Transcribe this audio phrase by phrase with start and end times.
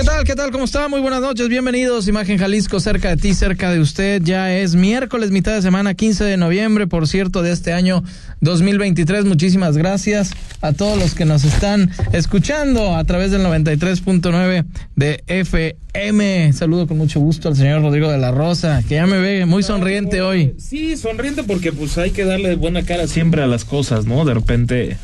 [0.00, 0.24] ¿Qué tal?
[0.24, 0.50] ¿Qué tal?
[0.50, 0.88] ¿Cómo está?
[0.88, 1.50] Muy buenas noches.
[1.50, 2.08] Bienvenidos.
[2.08, 4.22] Imagen Jalisco, cerca de ti, cerca de usted.
[4.22, 8.02] Ya es miércoles, mitad de semana, 15 de noviembre, por cierto, de este año
[8.40, 9.26] 2023.
[9.26, 10.30] Muchísimas gracias
[10.62, 14.64] a todos los que nos están escuchando a través del 93.9
[14.96, 16.50] de FM.
[16.54, 19.62] Saludo con mucho gusto al señor Rodrigo de la Rosa, que ya me ve muy
[19.62, 20.54] sonriente hoy.
[20.56, 24.24] Sí, sonriente porque pues hay que darle buena cara siempre a las cosas, ¿no?
[24.24, 24.96] De repente,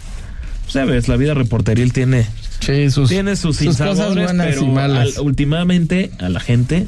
[0.69, 2.27] sabes, la vida reporteril tiene
[2.61, 5.17] Sí, sus, tiene sus, sus cosas buenas pero y malas.
[5.19, 6.87] al- últimamente a la gente,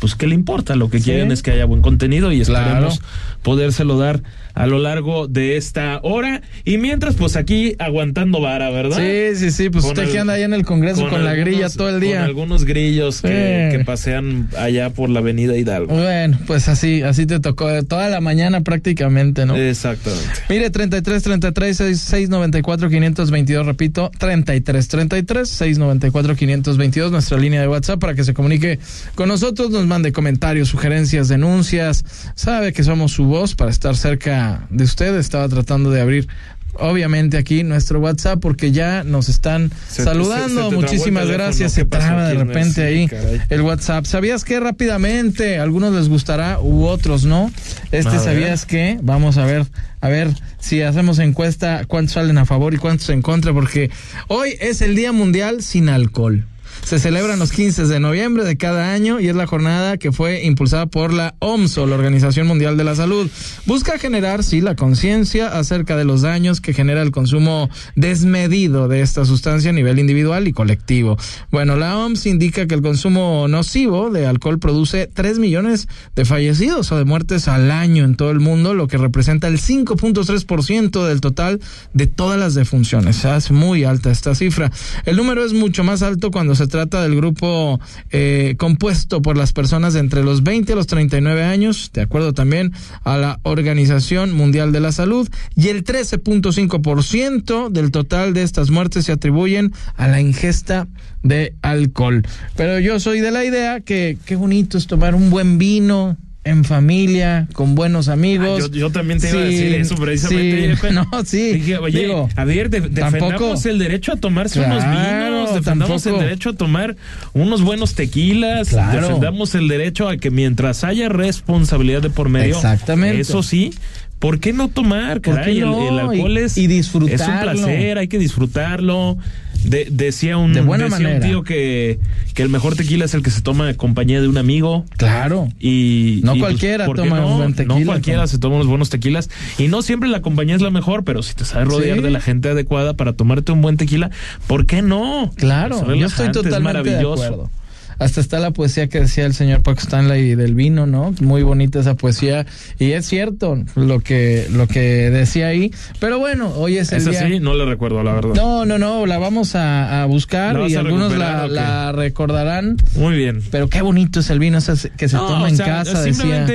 [0.00, 1.04] pues qué le importa, lo que Sí.
[1.04, 2.64] quieren es que haya buen contenido y Claro.
[2.66, 3.00] esperemos
[3.42, 4.22] podérselo dar
[4.54, 8.96] a lo largo de esta hora y mientras pues aquí aguantando vara, ¿verdad?
[8.98, 9.68] Sí, sí, sí.
[9.70, 11.88] Pues Con usted el- que anda ahí en el Congreso con, la algunos- grilla todo
[11.88, 12.16] el día.
[12.18, 13.76] Con algunos grillos que, Sí.
[13.78, 15.94] que pasean allá por la avenida Hidalgo.
[15.94, 19.56] Bueno, pues así, así te tocó toda la mañana prácticamente, ¿no?
[19.56, 20.24] Exactamente.
[20.48, 27.98] Mire, 33 33 6, 694 522, repito, 33 33 694 522, nuestra línea de WhatsApp
[28.00, 28.78] para que se comunique
[29.14, 32.04] con nosotros, nos mande comentarios, sugerencias, denuncias.
[32.34, 35.16] Sabe que somos su voz para estar cerca de usted.
[35.16, 36.28] Estaba tratando de abrir.
[36.76, 40.64] Obviamente aquí nuestro WhatsApp porque ya nos están Se- saludando.
[40.64, 41.72] se- se Muchísimas gracias.
[41.74, 43.40] ¿Qué Se traba de repente ahí caray.
[43.48, 44.06] el WhatsApp.
[44.06, 45.58] ¿Sabías que rápidamente?
[45.60, 47.52] Algunos les gustará u otros no.
[47.92, 49.66] Este A sabías que vamos a ver
[50.00, 53.90] a ver si hacemos encuesta cuántos salen a favor y cuántos en contra porque
[54.26, 56.44] hoy es el Día Mundial sin alcohol.
[56.82, 60.44] Se celebran los 15 de noviembre de cada año y es la jornada que fue
[60.44, 63.30] impulsada por la OMS o la Organización Mundial de la Salud.
[63.66, 69.00] Busca generar, sí, la conciencia acerca de los daños que genera el consumo desmedido de
[69.00, 71.16] esta sustancia a nivel individual y colectivo.
[71.50, 76.90] Bueno, la OMS indica que el consumo nocivo de alcohol produce 3 millones de fallecidos
[76.92, 81.20] o de muertes al año en todo el mundo, lo que representa el 5.3% del
[81.20, 81.60] total
[81.92, 83.24] de todas las defunciones.
[83.24, 84.70] Es muy alta esta cifra.
[85.04, 87.80] El número es mucho más alto cuando se trata del grupo
[88.10, 92.32] eh, compuesto por las personas de entre los 20 a los 39 años, de acuerdo
[92.32, 98.70] también a la Organización Mundial de la Salud, y el 13.5% del total de estas
[98.70, 100.88] muertes se atribuyen a la ingesta
[101.22, 102.22] de alcohol.
[102.56, 106.64] Pero yo soy de la idea que qué bonito es tomar un buen vino en
[106.64, 108.62] familia, con buenos amigos.
[108.64, 110.76] Ah, yo, yo también te iba a decir eso precisamente.
[110.76, 111.52] sí, no, sí.
[111.54, 116.02] Dije, oye, Digo, a ver, de- defendamos tampoco- el derecho a tomarse unos vinos, defendamos
[116.02, 116.96] tampoco- el derecho a tomar
[117.32, 119.00] unos buenos tequilas, Claro.
[119.00, 123.20] defendamos el derecho a que mientras haya responsabilidad de por medio, Exactamente.
[123.20, 123.72] eso sí.
[124.18, 125.20] ¿Por qué no tomar?
[125.20, 125.88] ¿Por Caray, el- no?
[125.88, 127.14] el, alcohol es, y disfrutarlo.
[127.14, 129.18] es un placer, hay que disfrutarlo.
[129.64, 131.14] De- decía un, De buena decía manera.
[131.16, 131.98] un tío que,
[132.34, 134.84] que el mejor tequila es el que se toma en compañía de un amigo.
[134.98, 135.48] Claro.
[135.58, 137.28] Y, No y, pues, cualquiera ¿por qué toma no?
[137.28, 139.30] un buen tequila, No cualquiera se toma unos buenos tequilas.
[139.58, 142.02] Y no siempre la compañía es la mejor, pero si te sabes rodear Sí.
[142.02, 144.10] de la gente adecuada para tomarte un buen tequila,
[144.46, 145.30] ¿por qué no?
[145.34, 145.94] Claro, yo estoy
[146.26, 147.24] relajante, es totalmente de maravilloso.
[147.24, 147.50] acuerdo.
[147.98, 151.14] Hasta está la poesía que decía el señor Paco Stanley del vino, ¿no?
[151.20, 152.46] Muy bonita esa poesía
[152.78, 155.72] y es cierto lo que lo que decía ahí.
[156.00, 157.26] Pero bueno, hoy es el Esa día.
[157.28, 158.34] sí, no le recuerdo, la verdad.
[158.34, 162.76] No, no, no, la vamos a, a buscar ¿La y a algunos la, la recordarán.
[162.96, 163.42] Muy bien.
[163.50, 164.58] Pero qué bonito es el vino
[164.96, 166.46] que se No, toma o en sea, casa, decía.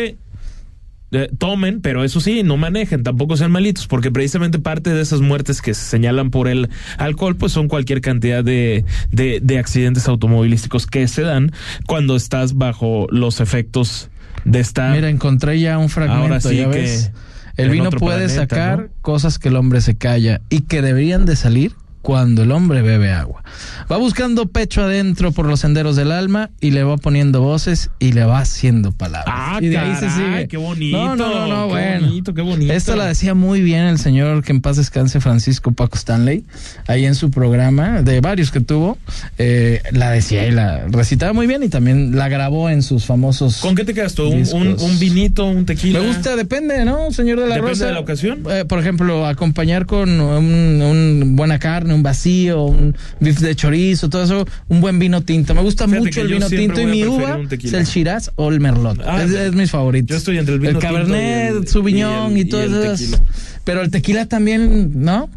[1.12, 5.22] Eh, tomen, pero eso sí, no manejen, tampoco sean malitos, porque precisamente parte de esas
[5.22, 10.08] muertes que se señalan por el alcohol, pues son cualquier cantidad de, de, de accidentes
[10.08, 11.52] automovilísticos que se dan
[11.88, 14.10] cuando estás bajo los efectos
[14.46, 14.92] de esta...
[14.92, 17.12] Mira, encontré ya un fragmento, Ahora sí ¿ya que ves?
[17.58, 18.90] El vino puede planeta, sacar ¿no?
[19.02, 21.74] cosas que el hombre se calla y que deberían de salir
[22.10, 23.44] cuando el hombre bebe agua.
[23.92, 28.14] Va buscando pecho adentro por los senderos del alma y le va poniendo voces y
[28.14, 29.28] le va haciendo palabras.
[29.38, 30.48] Ah, y de ahí se caray, sigue.
[30.48, 32.08] qué bonito, No, no, no, no, qué bueno.
[32.08, 32.74] bonito, qué bonito.
[32.74, 36.46] Esto la decía muy bien el señor que en paz descanse Francisco Paco Stanley,
[36.88, 38.98] ahí en su programa, de varios que tuvo,
[39.38, 43.58] eh, la decía y la recitaba muy bien y también la grabó en sus famosos...
[43.58, 44.24] ¿Con qué te quedas tú?
[44.30, 44.82] ¿Un, un, discos.
[44.82, 46.00] un vinito, un tequila?
[46.00, 47.86] Me gusta, depende, ¿no, señor de la Depende Rosa?
[47.86, 48.44] de la ocasión.
[48.50, 54.10] Eh, por ejemplo, acompañar con un, un buena carne, un vacío, un bife de chorizo,
[54.10, 55.54] todo eso, un buen vino tinto.
[55.56, 58.50] Me gusta Fíjate mucho el vino tinto y mi uva un es el Shiraz o
[58.50, 59.02] el Merlot.
[59.06, 60.10] Ah, es, es mis favoritos.
[60.10, 62.66] yo estoy entre el vino tinto Cabernet, y el- Sauvignon y y, el- todo y
[62.66, 62.92] el eso.
[63.16, 63.20] tequila.
[63.64, 65.30] Pero el tequila también, ¿no?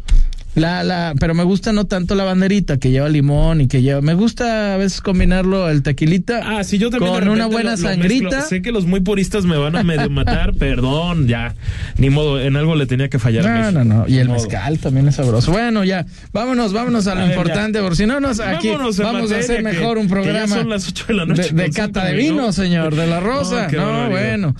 [0.55, 4.01] La, la, pero me gusta no tanto la banderita que lleva limón y que lleva.
[4.01, 6.41] Me gusta a veces combinarlo el tequilita.
[6.43, 7.11] Ah, sí, yo también.
[7.11, 8.41] Con una buena sangrita.
[8.41, 11.55] sé que los muy puristas me van a medio matar, perdón, ya.
[11.97, 13.45] Ni modo, en algo le tenía que fallar.
[13.45, 14.07] No, no, no.
[14.07, 15.51] Y el mezcal también es sabroso.
[15.51, 19.63] Bueno, ya, vámonos, vámonos a lo importante, por si no nos aquí vamos a hacer
[19.63, 20.55] mejor un programa.
[20.55, 21.49] son las 8 de la noche.
[21.51, 23.67] De, cata de vino, señor, de la rosa.
[23.83, 24.55] No, bueno.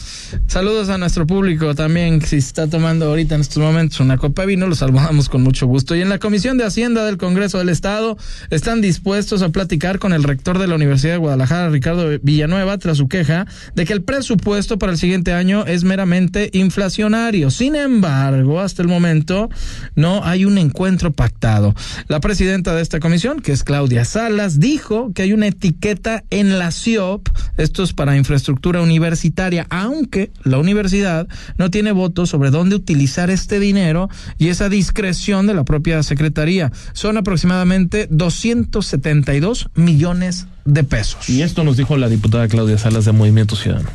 [0.47, 4.47] Saludos a nuestro público también, si está tomando ahorita en estos momentos una copa de
[4.47, 5.82] vino, los saludamos con mucho gusto.
[5.91, 8.17] Y en la Comisión de Hacienda del Congreso del Estado
[8.49, 12.97] están dispuestos a platicar con el rector de la Universidad de Guadalajara, Ricardo Villanueva, tras
[12.97, 13.45] su queja
[13.75, 17.51] de que el presupuesto para el siguiente año es meramente inflacionario.
[17.51, 19.49] Sin embargo, hasta el momento
[19.95, 21.75] no hay un encuentro pactado.
[22.07, 26.57] La presidenta de esta comisión, que es Claudia Salas, dijo que hay una etiqueta en
[26.57, 27.27] la CIOP,
[27.57, 31.27] esto es para infraestructura universitaria, aunque la universidad
[31.57, 36.71] no tiene voto sobre dónde utilizar este dinero y esa discreción de la propia Secretaría.
[36.93, 41.27] Son aproximadamente 272 millones de pesos.
[41.27, 43.89] Y esto nos dijo la diputada Claudia Salas de Movimiento Ciudadano.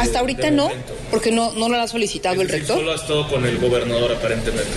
[0.00, 0.70] Hasta ahorita no,
[1.10, 2.78] porque no, no lo ha solicitado el rector.
[2.78, 4.70] Solo ha estado con el gobernador aparentemente.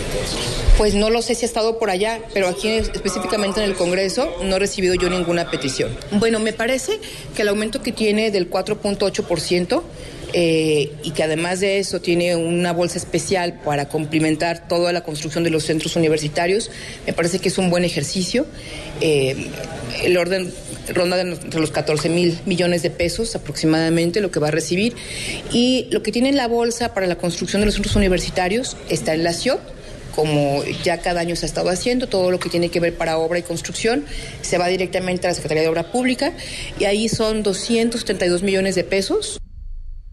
[0.78, 4.30] Pues no lo sé si ha estado por allá, pero aquí específicamente en el Congreso
[4.44, 5.90] no he recibido yo ninguna petición.
[6.20, 7.00] Bueno, me parece
[7.34, 9.84] que el aumento que tiene del 4.8%
[10.38, 15.46] eh, y que además de eso tiene una bolsa especial para complementar toda la construcción
[15.46, 16.72] de los centros universitarios,
[17.08, 18.46] me parece que es un buen ejercicio.
[19.00, 19.48] Eh,
[20.04, 20.54] el orden
[20.94, 24.94] ronda entre los 14 mil millones de pesos aproximadamente lo que va a recibir
[25.54, 29.14] y lo que tiene en la bolsa para la construcción de los centros universitarios está
[29.14, 29.62] en la CIOP
[30.16, 33.18] como ya cada año se ha estado haciendo, todo lo que tiene que ver para
[33.18, 34.04] obra y construcción
[34.42, 36.34] se va directamente a la Secretaría de Obra Pública
[36.78, 39.40] y ahí son 232 millones de pesos.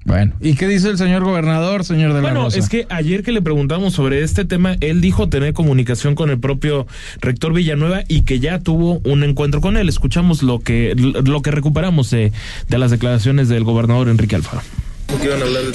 [0.04, 3.30] Bueno, ¿y qué dice el señor gobernador, señor de la Bueno, es que ayer que
[3.30, 6.86] le preguntamos sobre este tema, él dijo tener comunicación con el propio
[7.20, 9.88] rector Villanueva y que ya tuvo un encuentro con él.
[9.88, 12.32] Escuchamos lo que lo que recuperamos de,
[12.68, 14.62] las declaraciones del gobernador Enrique Alfaro.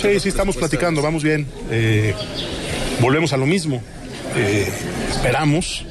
[0.01, 1.47] Sí, sí, estamos platicando, vamos bien.
[1.71, 2.13] Eh,
[3.00, 3.81] volvemos a lo mismo.
[4.35, 4.68] Eh,
[5.09, 5.85] esperamos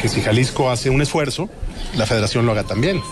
[0.00, 1.50] que si Jalisco hace un esfuerzo,
[1.96, 3.02] la federación lo haga también,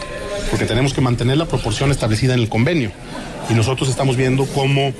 [0.51, 2.93] porque tenemos que mantener la proporción establecida en el convenio
[3.49, 4.93] y nosotros estamos viendo cómo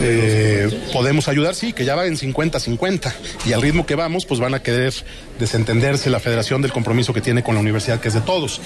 [0.00, 3.12] eh, podemos ayudar, sí, que ya va en 50-50
[3.46, 4.92] y al ritmo que vamos, pues van a querer
[5.38, 8.60] desentenderse la federación del compromiso que tiene con la universidad, que es de todos.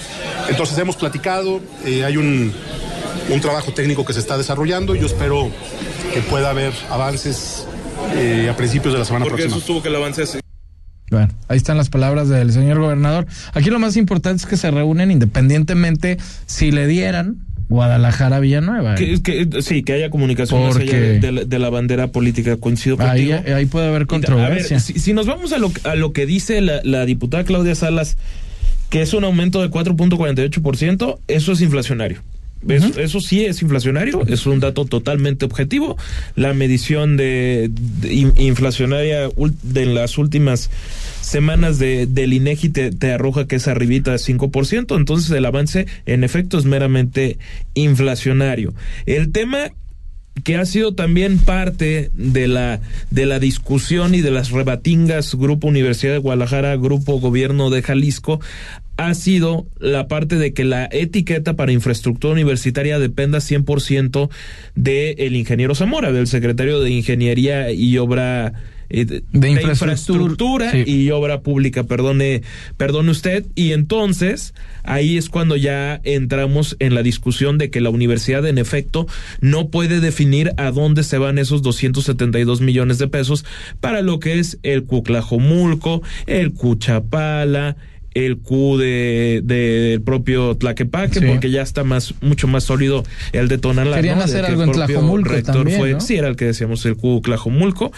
[0.49, 2.53] Entonces hemos platicado, eh, hay un,
[3.29, 5.49] un, trabajo técnico que se está desarrollando y yo espero
[6.13, 7.65] que pueda haber avances
[8.15, 9.49] eh, a principios de la semana próxima.
[9.49, 10.44] Porque eso estuvo que el avance
[11.11, 13.27] Bueno, ahí están las palabras del señor gobernador.
[13.53, 16.17] Aquí lo más importante es que se reúnen independientemente
[16.47, 18.95] si le dieran Guadalajara Villanueva.
[18.95, 22.57] Que, que, sí, que haya comunicación de, la, bandera política.
[22.57, 23.39] Coincido contigo.
[23.53, 24.79] Ahí, puede haber controversia.
[24.79, 28.17] si, nos vamos a lo, a lo que dice la, diputada Claudia Salas,
[28.89, 32.21] que es un aumento de 4.48%, eso es inflacionario.
[32.67, 35.97] Eso, sí es inflacionario, es un dato totalmente objetivo.
[36.35, 37.69] La medición de,
[38.37, 39.29] inflacionaria
[39.61, 40.71] de las últimas
[41.21, 45.85] semanas de, del INEGI te, te, arroja que es arribita de 5%, entonces el avance
[46.05, 47.37] en efecto es meramente
[47.75, 48.73] inflacionario.
[49.05, 49.71] El tema
[50.43, 55.67] que ha sido también parte de la de la discusión y de las rebatingas Grupo
[55.67, 58.41] Universidad de Guadalajara, Grupo Gobierno de Jalisco
[58.97, 64.29] ha sido la parte de que la etiqueta para infraestructura universitaria dependa 100%
[64.75, 68.53] del el ingeniero Zamora, del secretario de Ingeniería y Obra
[68.89, 72.43] eh, de, infraestructura, y obra pública, perdone,
[72.77, 73.45] perdone usted.
[73.55, 78.57] Y entonces ahí es cuando ya entramos en la discusión de que la universidad en
[78.57, 79.07] efecto
[79.41, 83.43] no puede definir a dónde se van esos 272 millones de pesos
[83.81, 87.77] para lo que es el Cuclajomulco, el Cuchapala,
[88.15, 93.03] el Q de del propio Tlaquepaque, porque ya está más mucho más sólido
[93.33, 93.97] el de Tonalá.
[93.97, 97.91] Querían hacer algo en Tlajomulco también, fue, Sí, era el que decíamos, el Q Tlajomulco.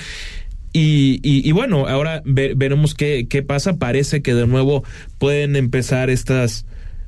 [0.73, 3.77] Y, y, bueno, ahora veremos qué, qué pasa.
[3.77, 4.83] Parece que de nuevo
[5.17, 6.65] pueden empezar estas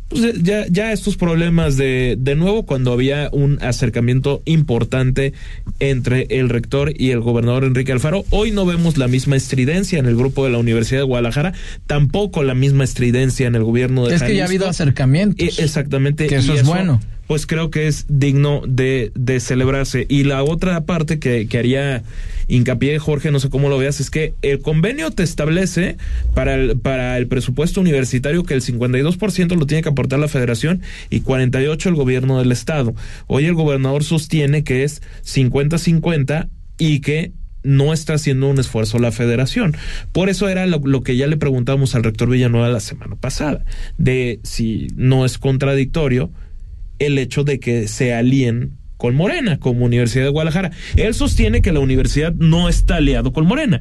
[0.09, 5.33] pues ya, ya estos problemas de, de nuevo cuando había un acercamiento importante
[5.79, 8.25] entre el rector y el gobernador Enrique Alfaro.
[8.31, 11.53] Hoy no vemos la misma estridencia en el grupo de la Universidad de Guadalajara,
[11.85, 15.59] tampoco la misma estridencia en el gobierno de Es que ya ha habido acercamientos.
[15.59, 16.27] E, exactamente.
[16.27, 20.07] Que eso es bueno pues creo que es digno de, de celebrarse.
[20.09, 22.01] Y la otra parte que, que, haría
[22.47, 25.97] hincapié, Jorge, no sé cómo lo veas, es que el convenio te establece
[26.33, 30.81] para el, para el presupuesto universitario que el 52% lo tiene que aportar la federación
[31.11, 32.95] y 48% el gobierno del estado.
[33.27, 37.31] Hoy el gobernador sostiene que es 50-50 y que
[37.61, 39.77] no está haciendo un esfuerzo la federación.
[40.13, 43.63] Por eso era lo, lo, que ya le preguntábamos al rector Villanueva la semana pasada,
[43.99, 46.31] de si no es contradictorio
[46.99, 50.71] el hecho de que se alíen con Morena como Universidad de Guadalajara.
[50.97, 53.79] Él sostiene que la universidad no está aliado con Morena.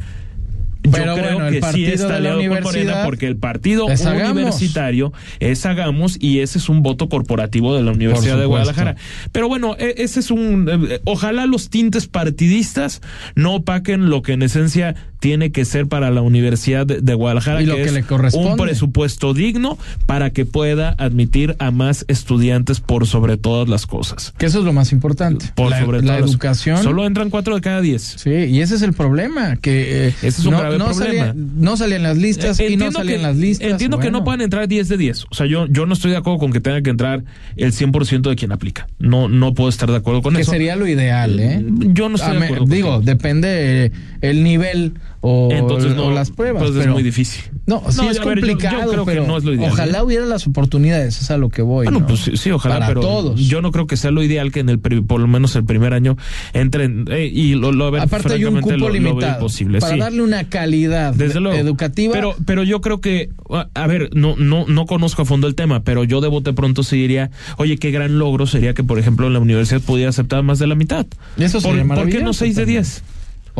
[0.82, 5.64] Pero Yo creo bueno, que sí está aliado con Morena porque el partido universitario es
[5.66, 8.46] Hagamos y ese es un voto corporativo de la Universidad de.
[8.46, 8.96] Guadalajara.
[9.32, 13.00] Pero bueno, e- ese es un eh, ojalá los tintes partidistas
[13.34, 17.60] no opaquen lo que en esencia tiene que ser para la Universidad de, de Guadalajara
[17.60, 18.50] Y lo que es le corresponde.
[18.52, 24.32] un presupuesto digno para que pueda admitir a más estudiantes por sobre todas las cosas.
[24.38, 25.46] Que eso es lo más importante.
[25.56, 26.82] Por la, sobre la las- educación.
[26.84, 28.14] Solo entran cuatro de cada diez.
[28.16, 31.26] Sí, y ese es el problema, que eh, Ese es un no, grave no problema.
[31.28, 33.70] salían- no salían las listas y no salían que, las listas.
[33.70, 35.24] Entiendo que no puedan entrar 10 de 10.
[35.30, 37.24] O sea, yo, yo no estoy de acuerdo con que tenga que entrar
[37.56, 38.86] el 100% de quien aplica.
[38.98, 40.52] No, no puedo estar de acuerdo con Que eso.
[40.52, 41.64] sería lo ideal, ¿eh?
[41.92, 42.64] Yo no estoy A de me- acuerdo.
[42.66, 46.62] digo, depende el nivel o, Entonces no, o las pruebas.
[46.62, 47.42] pues es muy difícil.
[47.66, 49.72] No, sí No, es ver, yo- yo complicado, creo que pero no es lo ideal,
[49.72, 50.02] ojalá ¿eh?
[50.02, 51.86] hubiera las oportunidades, es a lo que voy.
[51.86, 52.06] Bueno, ¿no?
[52.06, 53.40] pues sí, sí, ojalá, Para pero todos.
[53.40, 55.92] yo no creo que sea lo ideal que en el por lo menos el primer
[55.92, 56.16] año
[56.52, 59.98] entren eh, y lo, lo Aparte hay un cupo lo- lo limitado imposible, para sí.
[60.00, 61.58] darle una calidad Desde de- luego.
[61.58, 62.12] educativa.
[62.12, 63.30] Pero, pero yo creo que,
[63.74, 66.82] a- ver, no, no, no conozco a fondo el tema, pero yo de bote pronto
[66.82, 70.58] sí diría, oye, qué gran logro sería que, por ejemplo, la universidad pudiera aceptar más
[70.58, 71.06] de la mitad.
[71.38, 72.82] Eso ¿Por, sería ¿por qué no maravilloso 6 de también.
[72.82, 73.02] 10?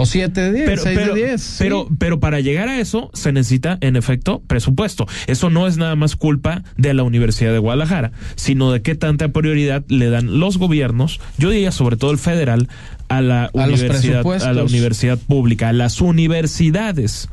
[0.00, 1.40] o 7 de 10, Pero, 6 pero, de 10.
[1.42, 1.56] sí.
[1.58, 5.08] pero, pero para llegar a eso se necesita, en efecto, presupuesto.
[5.26, 9.30] Eso no es nada más culpa de la Universidad de Guadalajara, sino de qué tanta
[9.30, 12.68] prioridad le dan los gobiernos, yo diría sobre todo el federal,
[13.08, 17.28] a la A universidad, a la universidad pública, a las universidades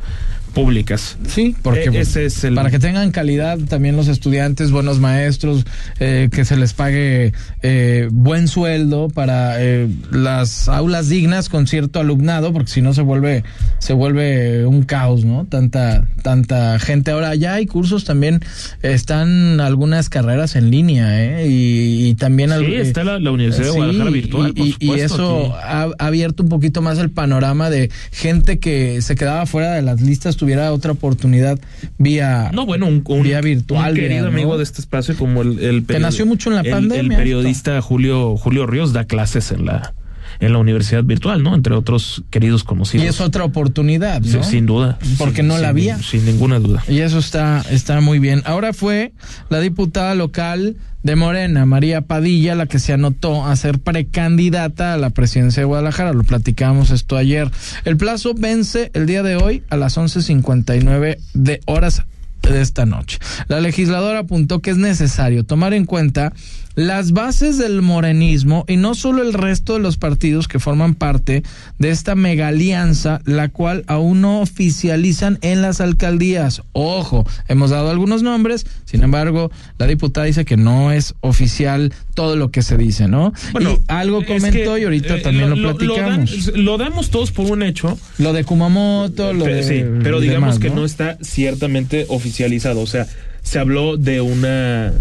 [0.56, 1.18] públicas.
[1.28, 5.66] Sí, porque Eh, ese es el- para que tengan calidad también los estudiantes, buenos maestros,
[6.00, 12.00] eh, que se les pague eh, buen sueldo para eh, las aulas dignas con cierto
[12.00, 13.44] alumnado, porque si no se vuelve
[13.80, 15.46] se vuelve un caos, ¿no?
[15.46, 17.12] Tanta tanta gente.
[17.12, 18.40] Ahora ya hay cursos también,
[18.82, 21.48] están algunas carreras en línea, ¿eh?
[21.48, 24.54] Y, y también Sí, eh, está la, la Universidad de Guadalajara virtual.
[24.56, 29.74] Y, eso ha abierto un poquito más el panorama de gente que se quedaba fuera
[29.74, 31.60] de las listas, tuviera otra oportunidad
[31.98, 33.90] vía, No, bueno, un, un- vía virtual.
[33.94, 34.28] un querido vía, ¿no?
[34.38, 37.18] amigo de este espacio como el, el Que nació mucho en la el- pandemia, El
[37.24, 39.94] periodista Julio Julio Ríos da clases en la
[40.40, 41.56] en la universidad virtual, ¿no?
[41.56, 43.06] Entre otros queridos Y conocidos.
[43.08, 44.44] es otra oportunidad, Sí, ¿no?
[44.44, 44.98] sin duda.
[45.18, 45.98] Porque Sin- no la sin- había.
[46.00, 46.84] Sin ninguna duda.
[46.88, 48.42] Y eso está, está muy bien.
[48.46, 49.14] Ahora fue
[49.50, 54.98] la diputada local de Morena, María Padilla, la que se anotó a ser precandidata a
[54.98, 56.14] la presidencia de Guadalajara.
[56.14, 57.52] Lo platicábamos esto ayer.
[57.84, 62.04] El plazo vence el día de hoy a las 11.59 de horas
[62.42, 63.20] de esta noche.
[63.48, 66.34] La legisladora apuntó que es necesario tomar en cuenta
[66.76, 71.44] las bases del morenismo y no solo el resto de los partidos que forman parte
[71.80, 76.62] de esta mega alianza, la cual aún no oficializan en las alcaldías.
[76.74, 82.36] Ojo, hemos dado algunos nombres, sin embargo, la diputada dice que no es oficial todo
[82.36, 83.34] lo que se dice, ¿no?
[83.60, 86.48] y algo comentó que, y ahorita eh, también lo, platicamos.
[86.48, 87.98] Lo, Lo, damos todos por un hecho.
[88.18, 92.82] de Kumamoto, lo Pe- de sí, pero digamos demás, que no está ciertamente oficializado.
[92.82, 93.08] O sea,
[93.44, 94.94] se habló de una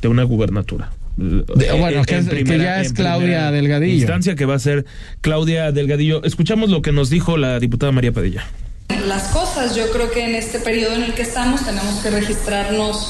[0.00, 0.90] de una gubernatura.
[1.16, 1.44] De-
[1.78, 3.94] bueno, que es- que ya es Claudia Delgadillo.
[3.94, 4.84] Instancia que va a ser
[5.22, 6.22] Claudia Delgadillo.
[6.24, 8.44] Escuchamos lo que nos dijo la diputada María Padilla.
[9.06, 9.74] las cosas.
[9.76, 13.08] Yo creo que en este periodo en el que estamos tenemos que registrarnos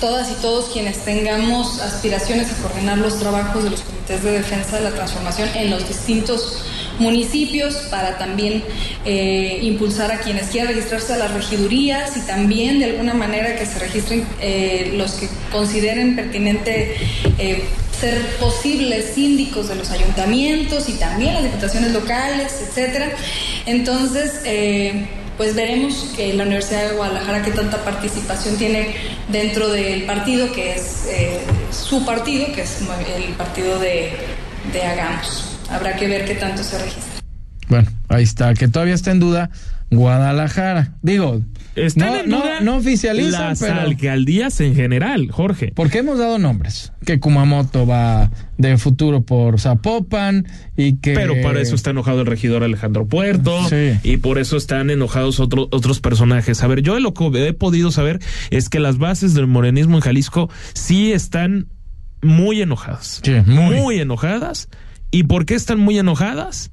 [0.00, 4.76] todas y todos quienes tengamos aspiraciones a coordinar los trabajos de los comités de defensa
[4.78, 6.64] de la transformación en los distintos
[6.98, 8.62] municipios para también
[9.04, 13.66] eh, impulsar a quienes quieran registrarse a las regidurías y también de alguna manera que
[13.66, 16.96] se registren eh, los que consideren pertinente
[17.38, 17.64] eh,
[18.00, 23.10] ser posibles síndicos de los ayuntamientos y también las diputaciones locales, etcétera.
[23.66, 24.40] Entonces,
[25.38, 28.94] pues veremos que la Universidad de Guadalajara qué tanta participación tiene
[29.28, 31.08] dentro del partido que es
[31.70, 32.78] su partido, que es
[33.16, 34.12] el partido de,
[34.72, 35.53] de Hagamos.
[35.70, 37.02] Habrá que ver qué tanto se registra.
[37.68, 39.50] Bueno, ahí está, que todavía está en duda
[39.90, 40.92] Guadalajara.
[41.02, 41.40] Digo,
[41.76, 45.72] Están no, en no, duda no oficializan, las pero alcaldías en general, Jorge.
[45.74, 51.60] porque hemos dado nombres, que Kumamoto va de futuro por Zapopan y que Pero para
[51.60, 53.92] eso está enojado el regidor Alejandro Puerto Sí.
[54.02, 56.62] y por eso están enojados otros otros personajes.
[56.62, 60.02] A ver, yo lo que he podido saber es que las bases del morenismo en
[60.02, 61.68] Jalisco sí están
[62.22, 63.20] muy enojadas.
[63.24, 64.00] Sí, muy.
[64.00, 64.68] enojadas.
[65.14, 66.72] ¿Y por qué están muy enojadas?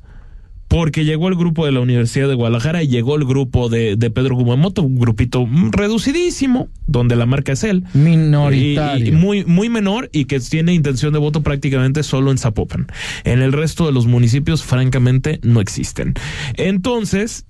[0.72, 4.10] Porque llegó el grupo de la Universidad de Guadalajara y llegó el grupo de, de
[4.10, 7.84] Pedro Gumamoto, un grupito reducidísimo, donde la marca es él.
[7.94, 9.06] Minoritario.
[9.06, 12.88] Y, y muy, muy menor y que tiene intención de voto prácticamente solo en Zapopan.
[13.26, 16.14] En el resto de los municipios, francamente, no existen.
[16.56, 17.46] Entonces,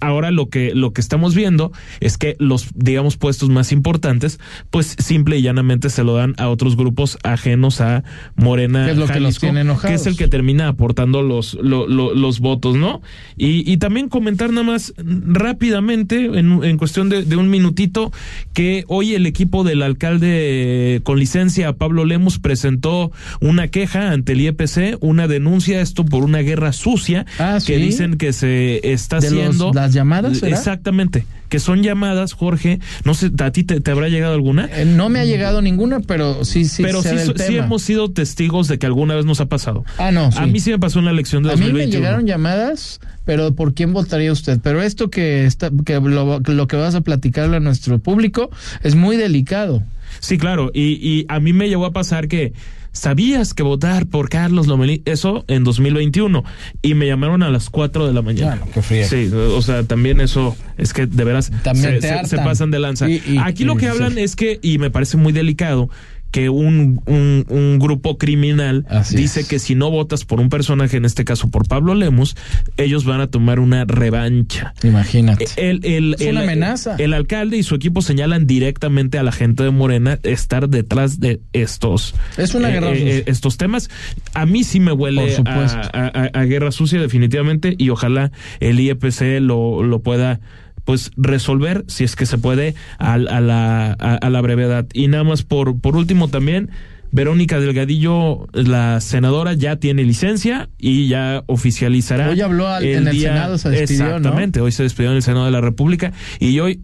[0.00, 4.38] ahora lo que, lo que estamos viendo es que los, digamos, puestos más importantes,
[4.70, 8.04] pues simple y llanamente se lo dan a otros grupos ajenos a
[8.36, 8.84] Morena.
[8.84, 9.88] ¿Qué es lo que los tiene enojados?
[9.88, 13.02] que es el que termina aportando los, lo- lo- los votos, ¿no?
[13.36, 18.12] Y, y también comentar nada más rápidamente, en, en cuestión de, de un minutito,
[18.52, 24.40] que hoy el equipo del alcalde con licencia, Pablo Lemus, presentó una queja ante el
[24.40, 29.30] IEPC, una denuncia, esto por una guerra sucia, Ah, que dicen que se está ¿De
[29.30, 29.70] los- haciendo.
[29.74, 30.42] las llamadas?
[30.42, 34.70] Exactamente, que son llamadas, Jorge, no sé, ¿a ti te, te habrá llegado alguna?
[34.72, 37.64] Eh, no me ha llegado ninguna, pero sí, sí, Pero sé sí, del sí tema.
[37.66, 39.84] hemos sido testigos de que alguna vez nos ha pasado.
[39.98, 40.38] Ah, no, sí.
[40.40, 41.98] A mí sí me pasó en la elección de A mí me 2021.
[42.00, 44.58] llegaron llamadas, pero ¿por quién votaría usted?
[44.62, 48.50] Pero esto que está, que lo, lo que vas a platicarle a nuestro público
[48.82, 49.82] es muy delicado.
[50.20, 50.70] Sí, claro.
[50.72, 52.52] Y, y a mí me llegó a pasar que
[52.92, 56.44] sabías que votar por Carlos Lomelí, eso en 2021.
[56.82, 58.56] Y me llamaron a las 4 de la mañana.
[58.56, 59.08] Bueno, qué friega.
[59.08, 62.78] Sí, o sea, también eso es que de veras También se, se- se pasan de
[62.78, 63.08] lanza.
[63.08, 63.92] Y- y- Aquí lo que sí.
[63.92, 65.88] hablan es que, y me parece muy delicado,
[66.30, 69.48] que un, un, un grupo criminal Así dice es.
[69.48, 72.36] que si no votas por un personaje, en este caso por Pablo Lemus,
[72.76, 74.74] ellos van a tomar una revancha.
[74.82, 75.46] Imagínate.
[75.56, 76.96] El, el- Es una amenaza.
[76.98, 81.40] El alcalde y su equipo señalan directamente a la gente de Morena estar detrás de
[81.52, 82.14] estos.
[82.36, 83.90] Es una eh, guerra eh, eh, estos temas.
[84.34, 88.78] A mí sí me huele Por a- a- a guerra sucia, definitivamente, y ojalá el
[88.80, 90.40] IEPC lo, lo pueda
[90.84, 95.08] pues resolver si es que se puede a, a la a, a la brevedad y
[95.08, 96.70] nada más por por último también
[97.12, 102.28] Verónica Delgadillo, la senadora, ya tiene licencia y ya oficializará.
[102.30, 104.16] Hoy habló al- en el Senado, se despidió, ¿no?
[104.18, 106.78] Exactamente, hoy se despidió en el Senado de la República y hoy,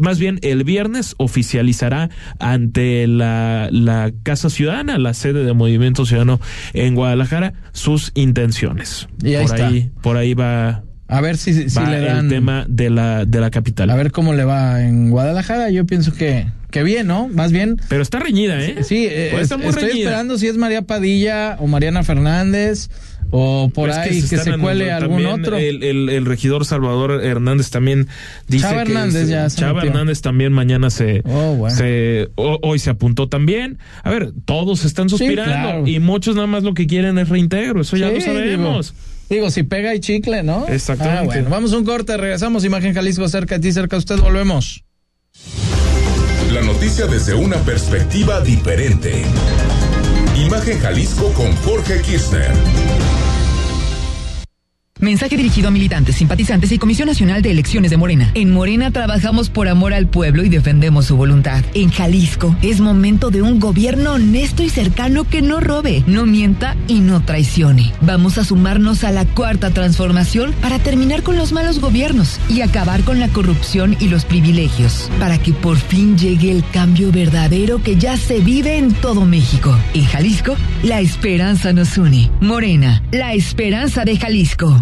[0.00, 2.10] más bien el viernes, oficializará
[2.40, 6.40] ante la, la Casa Ciudadana, la sede de Movimiento Ciudadano
[6.72, 9.06] en Guadalajara, sus intenciones.
[9.22, 9.68] Y ahí por está.
[9.68, 10.82] ahí, por ahí va,
[11.12, 12.24] A ver si, si va le dan.
[12.24, 13.90] el tema de la, de la capital.
[13.90, 15.70] A ver cómo le va en Guadalajara.
[15.70, 17.28] Yo pienso que, que bien, ¿no?
[17.28, 17.76] Más bien.
[17.88, 18.82] Pero está reñida, ¿eh?
[18.82, 20.04] Sí, eh, Pues muy estoy reñida.
[20.04, 22.88] esperando si es María Padilla o Mariana Fernández
[23.34, 25.56] o por Pues ahí que se, están cuele anotando algún otro.
[25.58, 28.08] El, el- el regidor Salvador Hernández también
[28.48, 29.82] dice Chava que Hernández ya se Chava.
[29.82, 31.74] Hernández también mañana se, Oh, bueno.
[31.76, 33.78] se ho- hoy se apuntó también.
[34.02, 35.86] A ver, todos están suspirando claro.
[35.86, 38.94] y muchos nada más lo que quieren es reintegro, eso ya Sí, lo sabemos.
[38.94, 40.66] Digo, digo, si pega y chicle, ¿no?
[40.68, 41.18] Exactamente.
[41.18, 42.64] Ah, bueno, vamos a un corte, regresamos.
[42.64, 44.84] Imagen Jalisco cerca de ti, cerca de usted, volvemos.
[46.52, 49.22] La noticia desde una perspectiva diferente.
[50.36, 52.52] Imagen Jalisco con Jorge Kirchner.
[55.02, 58.30] Mensaje dirigido a militantes, simpatizantes y Comisión Nacional de Elecciones de Morena.
[58.34, 61.64] En Morena trabajamos por amor al pueblo y defendemos su voluntad.
[61.74, 66.76] En Jalisco es momento de un gobierno honesto y cercano que no robe, no mienta
[66.86, 67.92] y no traicione.
[68.00, 73.02] Vamos a sumarnos a la cuarta transformación para terminar con los malos gobiernos y acabar
[73.02, 77.96] con la corrupción y los privilegios, para que por fin llegue el cambio verdadero que
[77.96, 79.76] ya se vive en todo México.
[79.94, 82.30] En Jalisco, la esperanza nos une.
[82.40, 84.81] Morena, la esperanza de Jalisco.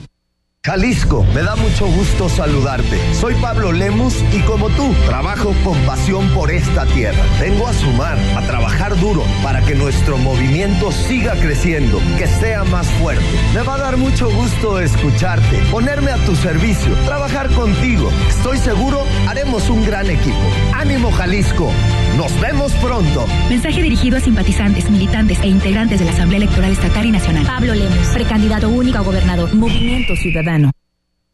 [0.63, 2.99] Jalisco, me da mucho gusto saludarte.
[3.15, 7.17] Soy Pablo Lemus y como tú, trabajo con pasión por esta tierra.
[7.39, 12.85] Vengo a sumar, a trabajar duro para que nuestro movimiento siga creciendo, que sea más
[13.01, 13.25] fuerte.
[13.55, 18.11] Me va a dar mucho gusto escucharte, ponerme a tu servicio, trabajar contigo.
[18.29, 20.37] Estoy seguro, haremos un gran equipo.
[20.75, 21.71] Ánimo Jalisco,
[22.17, 23.25] nos vemos pronto.
[23.49, 27.47] Mensaje dirigido a simpatizantes, militantes e integrantes de la Asamblea Electoral Estatal y Nacional.
[27.47, 29.55] Pablo Lemos, precandidato único a gobernador.
[29.55, 30.50] Movimiento Ciudadano.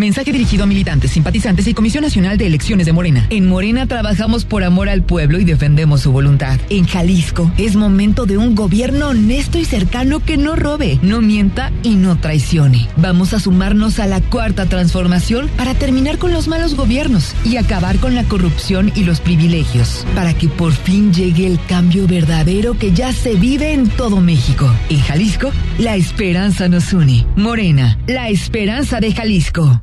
[0.00, 3.26] Mensaje dirigido a militantes, simpatizantes y Comisión Nacional de Elecciones de Morena.
[3.28, 6.58] En Morena trabajamos por amor al pueblo y defendemos su voluntad.
[6.70, 11.70] En Jalisco es momento de un gobierno honesto y cercano que no robe, no mienta
[11.82, 12.88] y no traicione.
[12.96, 17.98] Vamos a sumarnos a la cuarta transformación para terminar con los malos gobiernos y acabar
[17.98, 22.92] con la corrupción y los privilegios, para que por fin llegue el cambio verdadero que
[22.92, 24.74] ya se vive en todo México.
[24.88, 27.26] En Jalisco, la esperanza nos une.
[27.36, 29.82] Morena, la esperanza de Jalisco.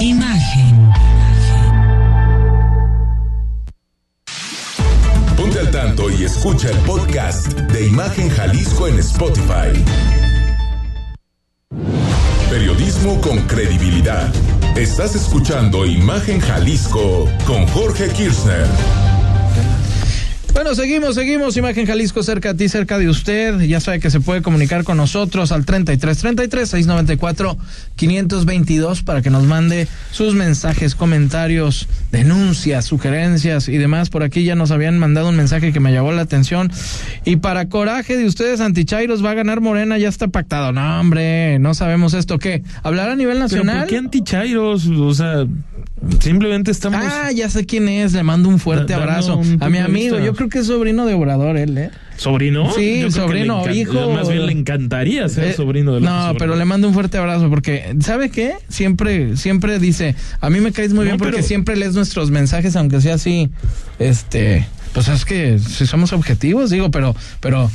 [0.00, 0.92] Imagen.
[5.36, 9.84] Ponte al tanto y escucha el podcast de Imagen Jalisco en Spotify.
[12.50, 14.32] Periodismo con credibilidad.
[14.76, 18.66] Estás escuchando Imagen Jalisco con Jorge Kirchner.
[20.54, 21.56] Bueno, seguimos, seguimos.
[21.56, 23.60] Imagen Jalisco cerca de ti, cerca de usted.
[23.60, 27.56] Ya sabe que se puede comunicar con nosotros al 33 33 694
[27.94, 34.10] 522 para que nos mande sus mensajes, comentarios, denuncias, sugerencias y demás.
[34.10, 36.72] Por aquí ya nos habían mandado un mensaje que me llamó la atención.
[37.24, 40.72] Y para coraje de ustedes, Antichairos va a ganar Morena, ya está pactado.
[40.72, 42.38] No, hombre, no sabemos esto.
[42.38, 42.62] ¿Qué?
[42.82, 43.74] ¿Hablar a nivel nacional?
[43.74, 44.86] ¿Pero ¿Por qué Antichairos?
[44.86, 45.46] O sea,
[46.20, 47.00] simplemente estamos.
[47.02, 48.12] Ah, ya sé quién es.
[48.12, 50.16] Le mando un fuerte Da- abrazo un a mi amigo.
[50.16, 50.24] vista.
[50.26, 51.90] Yo creo que es sobrino de Obrador, él, ¿eh?
[52.16, 52.72] ¿Sobrino?
[52.72, 54.10] Sí, Yo creo que sobrino, hijo.
[54.12, 56.38] Más bien le encantaría ser Eh, sobrino de López No, Obrador.
[56.38, 58.54] pero le mando un fuerte abrazo porque, ¿sabe qué?
[58.68, 62.30] Siempre, siempre dice, a mí me caes muy No, bien porque pero- siempre lees nuestros
[62.30, 63.50] mensajes, aunque sea así,
[64.00, 67.70] este, pues es que si somos objetivos, digo, pero, pero,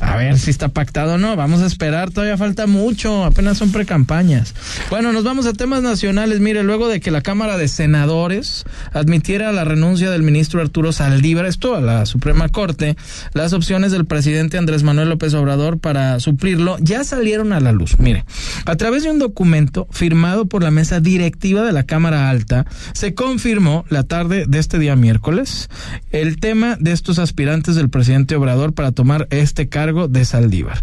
[0.00, 3.70] a ver si está pactado o no, vamos a esperar, todavía falta mucho, apenas son
[3.70, 4.54] precampañas.
[4.90, 9.52] Bueno, nos vamos a temas nacionales, mire, luego de que la Cámara de Senadores admitiera
[9.52, 12.96] la renuncia del ministro Arturo Saldívar, esto a la Suprema Corte,
[13.34, 17.98] las opciones del presidente Andrés Manuel López Obrador para suplirlo ya salieron a la luz.
[17.98, 18.24] Mire,
[18.66, 23.14] a través de un documento firmado por la mesa directiva de la Cámara Alta, se
[23.14, 25.68] confirmó la tarde de este día miércoles
[26.10, 30.80] el tema de estos aspirantes del presidente Obrador para tomar este cargo de Saldívar.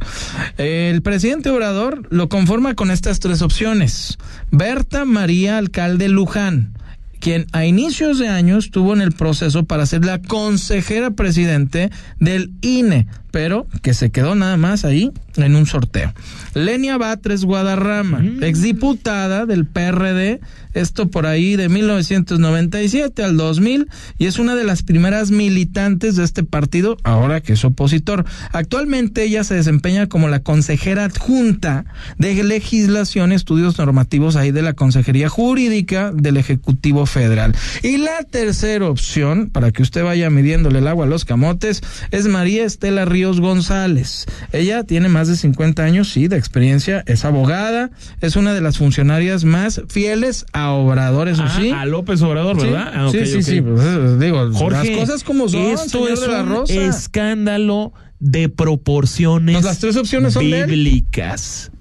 [0.58, 4.18] El presidente Obrador lo conforma con estas tres opciones.
[4.52, 6.74] Berta María Alcalde Luján
[7.22, 12.52] quien a inicios de año estuvo en el proceso para ser la consejera presidente del
[12.62, 16.14] INE, pero que se quedó nada más ahí en un sorteo.
[16.54, 20.42] Lenia Batres Guadarrama, exdiputada del PRD,
[20.74, 26.24] esto por ahí de 1997 al 2000, y es una de las primeras militantes de
[26.24, 28.26] este partido, ahora que es opositor.
[28.52, 31.86] Actualmente ella se desempeña como la consejera adjunta
[32.18, 37.56] de legislación, estudios normativos ahí de la Consejería Jurídica del Ejecutivo Federal.
[37.84, 42.28] Y la tercera opción, para que usted vaya midiéndole el agua a los camotes, es
[42.28, 44.26] María Estela Ríos González.
[44.52, 48.78] Ella tiene más de 50 años, sí, de experiencia, es abogada, es una de las
[48.78, 51.70] funcionarias más fieles a Obrador, eso Ah, sí.
[51.72, 52.92] a López Obrador, Sí, ¿verdad?
[52.94, 56.66] Ah, sí, sí, sí, pues, eh, digo, Jorge, las cosas como son, esto es un
[56.82, 61.72] escándalo de proporciones Pues las tres opciones son de bíblicas.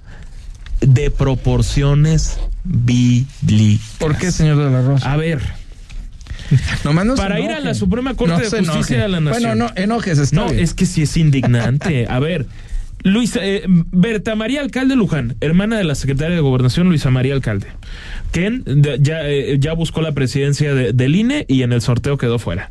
[0.81, 3.97] De proporciones bíblicas.
[3.99, 5.13] ¿Por qué, señor de la Rosa?
[5.13, 5.41] A ver,
[6.85, 8.97] Nomás no se para ir a la Suprema Corte No de Justicia enoje.
[8.99, 9.43] de la Nación.
[9.59, 10.61] Bueno, no, enojes, está No, bien.
[10.61, 12.07] es que sí es indignante.
[12.09, 12.47] A ver,
[13.03, 17.69] Luisa, eh, Berta María Alcalde Luján, hermana de la secretaria de Gobernación Luisa María Alcalde,
[18.31, 22.19] quien de- ya, eh, ya buscó la presidencia de- del INE y en el sorteo
[22.19, 22.71] quedó fuera.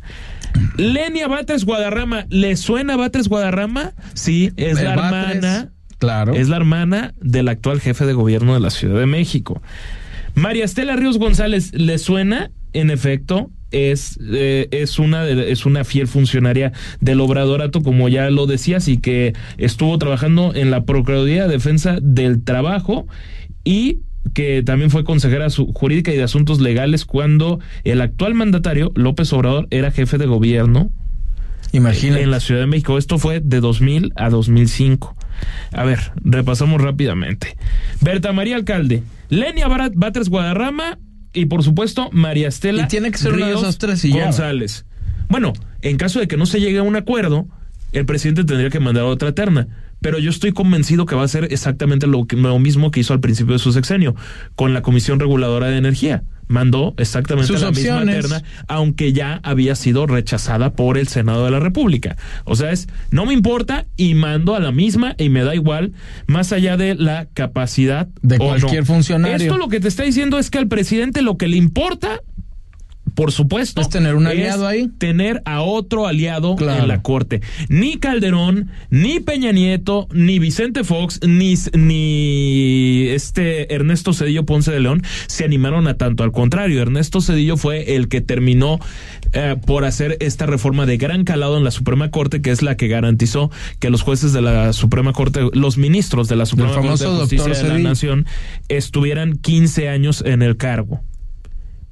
[0.76, 3.92] Lenia Batres Guadarrama, ¿le suena Batres Guadarrama?
[4.14, 5.68] Sí, es Eh, la Batres, hermana.
[5.98, 6.34] Claro.
[6.34, 9.60] Es la hermana del actual jefe de gobierno de la Ciudad de México.
[10.34, 12.50] María Estela Ríos González, ¿le suena?
[12.72, 18.46] En efecto, es, eh, es, una, es una fiel funcionaria del Obradorato, como ya lo
[18.46, 23.06] decías, y que estuvo trabajando en la Procuraduría de Defensa del Trabajo
[23.64, 24.00] y
[24.34, 29.66] que también fue consejera jurídica y de asuntos legales cuando el actual mandatario, López Obrador,
[29.70, 30.90] era jefe de gobierno
[31.72, 32.22] Imagínate.
[32.22, 32.98] en la Ciudad de México.
[32.98, 35.16] Esto fue de 2000 a 2005.
[35.72, 37.56] A ver, repasamos rápidamente.
[38.00, 40.98] Berta María Alcalde, Lenia Batres Guadarrama
[41.32, 44.84] y por supuesto María Estela y tiene que ser de esos tres y González.
[45.28, 47.46] Bueno, en caso de que no se llegue a un acuerdo,
[47.92, 49.68] el presidente tendría que mandar otra terna
[50.00, 53.20] pero yo estoy convencido que va a ser exactamente lo, lo mismo que hizo al
[53.20, 54.14] principio de su sexenio
[54.54, 56.22] con la Comisión Reguladora de Energía.
[56.50, 61.60] Mandó exactamente la misma terna, aunque ya había sido rechazada por el Senado de la
[61.60, 62.16] República.
[62.42, 65.92] O sea, es, no me importa y mando a la misma y me da igual,
[66.26, 69.36] más allá de la capacidad de cualquier funcionario.
[69.36, 72.20] Esto lo que te está diciendo es que al presidente lo que le importa
[73.14, 73.80] por supuesto.
[73.80, 74.88] Es tener un aliado ahí.
[74.98, 77.40] Tener a otro aliado en la corte.
[77.68, 84.80] Ni Calderón, ni Peña Nieto, ni Vicente Fox, ni, ni este Ernesto Cedillo Ponce de
[84.80, 86.24] León se animaron a tanto.
[86.24, 88.80] Al contrario, Ernesto Cedillo fue el que terminó
[89.32, 92.76] eh, por hacer esta reforma de gran calado en la Suprema Corte, que es la
[92.76, 97.04] que garantizó que los jueces de la Suprema Corte, los ministros de la Suprema Corte
[97.04, 98.26] de Justicia de la Nación,
[98.68, 101.00] estuvieran 15 años en el cargo.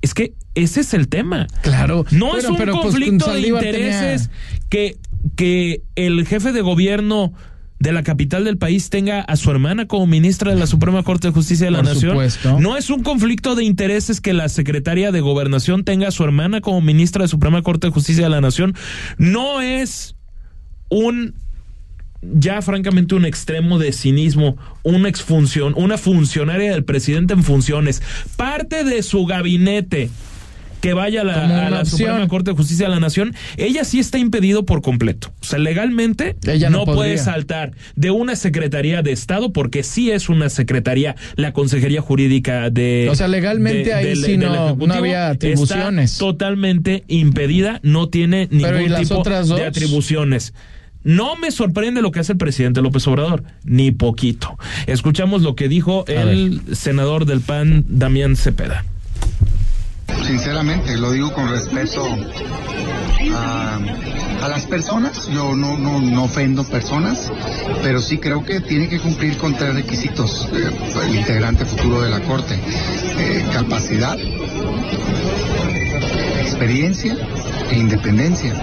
[0.00, 1.46] Es que ese es el tema.
[1.62, 2.04] Claro.
[2.10, 4.30] No es un pues, conflicto de intereses
[4.68, 4.96] que,
[5.36, 7.32] que el jefe de gobierno
[7.80, 11.28] de la capital del país tenga a su hermana como ministra de la Suprema Corte
[11.28, 12.18] de Justicia de la Nación.
[12.58, 16.60] No es un conflicto de intereses que la secretaria de Gobernación tenga a su hermana
[16.60, 18.74] como ministra de la Suprema Corte de Justicia de la Nación.
[19.16, 20.16] No es
[20.90, 21.34] un
[22.22, 28.02] ya francamente un extremo de cinismo, una exfunción, una funcionaria del presidente en funciones,
[28.36, 30.10] parte de su gabinete
[30.80, 34.64] que vaya a la, Suprema Corte de Justicia de la Nación, ella sí está impedido
[34.64, 35.32] por completo.
[35.40, 40.28] O sea, legalmente ella no, puede saltar de una Secretaría de Estado, porque sí es
[40.28, 43.08] una Secretaría, la Consejería Jurídica de...
[43.10, 46.16] O sea, legalmente ahí sí no, había atribuciones.
[46.18, 50.54] totalmente impedida, no tiene ningún tipo de atribuciones.
[51.04, 54.58] No me sorprende lo que hace el presidente López Obrador, ni poquito.
[54.86, 58.84] Escuchamos lo que dijo el senador del PAN, Damián Cepeda.
[60.26, 62.04] Sinceramente, lo digo con respeto
[63.34, 63.78] a,
[64.48, 65.28] las personas.
[65.32, 67.30] Yo no, no, ofendo personas,
[67.82, 70.70] pero sí creo que tiene que cumplir con tres requisitos eh,
[71.06, 72.54] el integrante futuro de la Corte.
[72.54, 74.18] Eh, capacidad,
[76.40, 77.16] experiencia
[77.70, 78.54] e independencia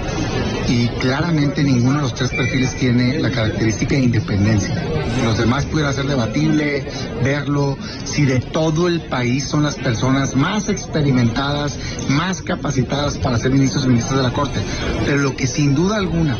[0.67, 4.75] y claramente ninguno de los tres perfiles tiene la característica de independencia.
[5.23, 6.85] Los demás pudiera ser debatible,
[7.23, 11.77] verlo, si de todo el país son las personas más experimentadas,
[12.09, 14.59] más capacitadas para ser ministros y ministras de la Corte.
[15.05, 16.37] Pero lo que sin duda alguna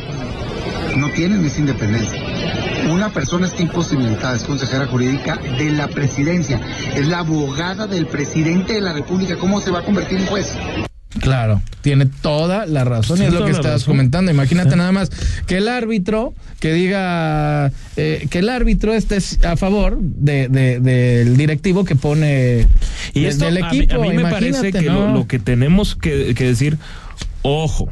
[0.98, 2.22] no tienen es independencia.
[2.90, 6.60] Una persona está imposibilitada, es consejera jurídica de la presidencia,
[6.96, 9.36] es la abogada del presidente de la República.
[9.38, 10.56] ¿Cómo se va a convertir en juez?
[11.20, 14.32] Claro, tiene toda la razón y es lo que estabas comentando.
[14.32, 15.10] Imagínate nada más
[15.48, 21.86] que el árbitro que diga eh, que el árbitro esté a favor de, del directivo
[21.86, 22.68] que pone
[23.14, 23.96] y esto, del equipo.
[23.96, 26.78] A mí, me parece que lo, que tenemos que decir,
[27.42, 27.90] ojo,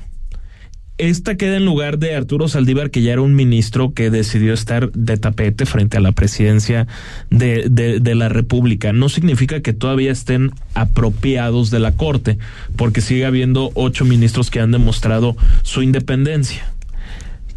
[0.98, 4.92] esta queda en lugar de Arturo Saldívar, que ya era un ministro que decidió estar
[4.92, 6.88] de tapete frente a la presidencia
[7.30, 8.94] de, de, la República.
[8.94, 12.38] No significa que todavía estén apropiados de la Corte,
[12.76, 16.72] porque sigue habiendo ocho ministros que han demostrado su independencia.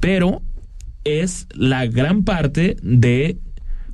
[0.01, 0.41] Pero
[1.05, 3.39] es la gran parte de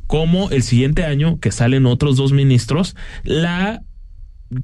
[0.07, 3.83] cómo el siguiente año, que salen otros dos ministros, la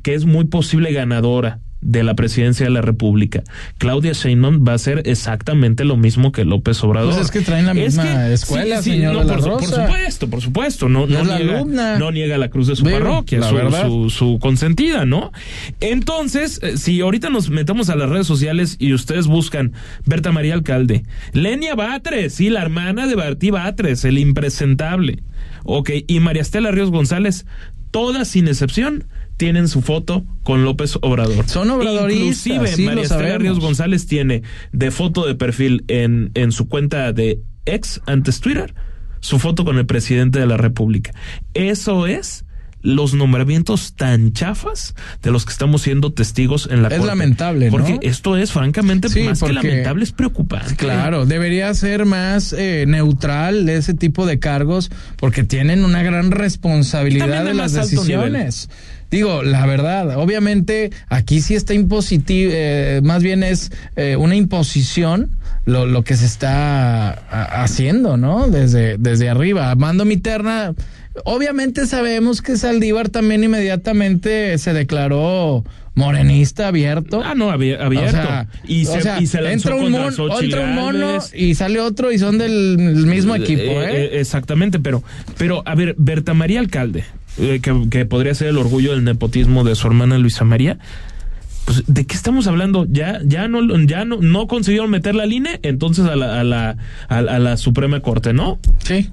[0.03, 3.43] que es muy posible ganadora de la presidencia de la República.
[3.79, 7.14] Claudia Sheinbaum va a ser exactamente lo mismo que López Obrador.
[7.14, 10.88] Pues es que traen la misma escuela, señor por, supuesto, por supuesto.
[10.88, 15.33] No, no, niega, no, niega, la cruz de su parroquia, su, su, consentida, ¿no?
[15.81, 19.73] Entonces, eh, si ahorita nos metemos a las redes sociales y ustedes buscan
[20.05, 25.23] Berta María Alcalde, Lenia Batres, sí, la hermana de Bertí Batres, el impresentable.
[25.64, 27.47] Ok, y María Estela Ríos González,
[27.91, 29.05] todas sin excepción
[29.38, 31.48] tienen su foto con López Obrador.
[31.48, 32.46] Son obradoristas.
[32.46, 37.40] Inclusive María Estela Ríos González tiene de foto de perfil en, en su cuenta de
[37.64, 38.74] ex antes Twitter
[39.20, 41.12] su foto con el presidente de la República.
[41.55, 42.44] Eso es
[42.81, 47.72] los nombramientos tan chafas de los que estamos siendo testigos en la Es lamentable, ¿no?
[47.72, 50.77] Porque esto es francamente más que lamentable, es preocupante.
[50.77, 57.44] Claro, debería ser más eh, neutral ese tipo de cargos porque tienen una gran responsabilidad
[57.44, 58.70] de las decisiones.
[59.11, 65.31] Digo, la verdad, obviamente aquí sí está impositivo, eh, más bien es eh, una imposición
[65.64, 67.11] lo, lo que se está
[67.62, 68.49] haciendo, ¿no?
[68.49, 69.75] Desde, desde arriba.
[69.77, 70.75] Mando mi terna
[71.25, 77.21] obviamente sabemos que Saldívar también inmediatamente se declaró morenista abierto.
[77.25, 78.18] Ah, no, abi- abierto.
[78.18, 81.18] O sea, y, se, o sea, y se lanzó entra un, mon- entra un mono
[81.35, 84.05] y sale otro y son del mismo equipo, Eh, ¿eh?
[84.12, 85.03] eh, exactamente, pero,
[85.38, 87.05] pero a ver, Berta María Alcalde,
[87.38, 90.79] eh, que, que podría ser el orgullo del nepotismo de su hermana Luisa María.
[91.64, 92.87] Pues, ¿de qué estamos hablando?
[92.90, 96.77] Ya, ya no, ya no, no consiguieron meter la línea, entonces a la, a la,
[97.09, 98.59] a, la- a la Suprema Corte, ¿no?
[98.85, 99.11] Sí,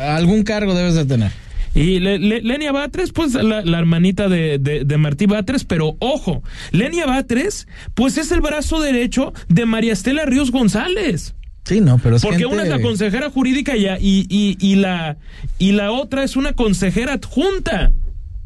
[0.00, 1.32] algún cargo debes de tener.
[1.74, 5.96] Y Le- Le- Lenia Batres, pues la, la hermanita de, de, de Martí Batres, pero
[6.00, 11.34] ojo, Lenia Batres, pues es el brazo derecho de María Estela Ríos González.
[11.64, 14.74] Sí, no, pero es Porque gente- una es la consejera jurídica y, y, y, y
[14.76, 15.16] la,
[15.58, 17.92] y la otra es una consejera adjunta.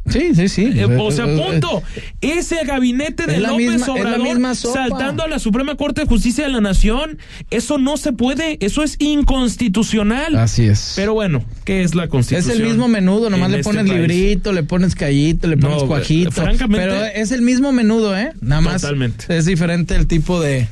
[0.09, 0.71] Sí, sí, sí.
[0.73, 1.83] Eh, o sea, punto.
[2.21, 6.07] Ese gabinete de Es López misma- es la Obrador saltando a la Suprema Corte de
[6.07, 7.19] Justicia de la Nación,
[7.51, 10.37] eso no se puede, eso es inconstitucional.
[10.37, 10.93] Así es.
[10.95, 12.57] Pero bueno, ¿qué es la Es Constitución?
[12.57, 16.31] el mismo menudo, nomás le este pones librito, le pones callito, le pones No, cuajito.
[16.31, 18.31] francamente- pero es el mismo menudo, ¿eh?
[18.41, 19.25] Nada más Totalmente.
[19.37, 20.69] es diferente el tipo de,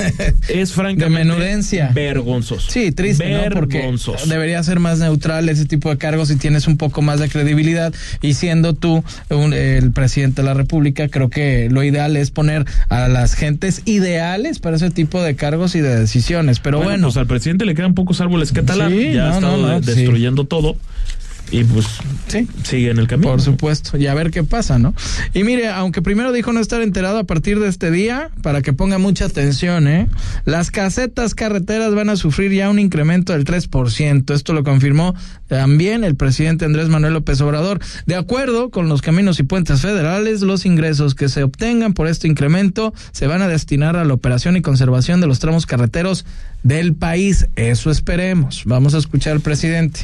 [0.48, 1.90] Es de francamente menudencia.
[1.94, 2.70] vergonzoso.
[2.70, 3.42] Sí, triste, ¿no?
[3.52, 3.92] Porque
[4.28, 7.92] debería ser más neutral ese tipo de cargos si tienes un poco más de credibilidad.
[8.22, 12.64] Y siendo tú un- el presidente de la República, creo que lo ideal es poner
[12.88, 16.60] a las gentes ideales para ese tipo de cargos y de decisiones.
[16.60, 18.90] Pero bueno, pues al presidente le quedan pocos árboles talar.
[18.90, 20.00] Sí, ya no, ha estado no, no, de- sí.
[20.00, 20.76] destruyendo todo.
[21.50, 21.86] Y pues
[22.28, 22.46] sí.
[22.62, 23.30] sigue en el camino.
[23.30, 24.94] Por supuesto, y a ver qué pasa, ¿no?
[25.34, 28.72] Y mire, aunque primero dijo no estar enterado a partir de este día, para que
[28.72, 30.08] ponga mucha atención, ¿eh?
[30.44, 34.34] Las casetas carreteras van a sufrir ya un incremento del 3%.
[34.34, 35.14] Esto lo confirmó
[35.48, 37.80] también el presidente Andrés Manuel López Obrador.
[38.06, 42.28] De acuerdo con los caminos y puentes federales, los ingresos que se obtengan por este
[42.28, 46.24] incremento se van a destinar a la operación y conservación de los tramos carreteros
[46.62, 47.48] del país.
[47.56, 48.62] Eso esperemos.
[48.66, 50.00] Vamos a escuchar al presidente.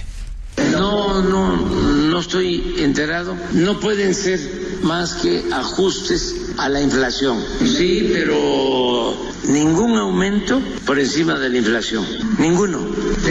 [0.58, 3.36] No, no, no estoy enterado.
[3.52, 4.40] No pueden ser
[4.82, 7.44] más que ajustes a la inflación.
[7.60, 9.14] Sí, pero
[9.48, 12.06] ningún aumento por encima de la inflación.
[12.38, 12.78] Ninguno.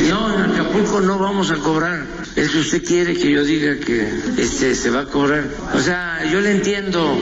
[0.08, 2.06] No, en Acapulco no vamos a cobrar.
[2.36, 5.50] Es que usted quiere que yo diga que este se va a cobrar.
[5.74, 7.18] O sea, yo le entiendo.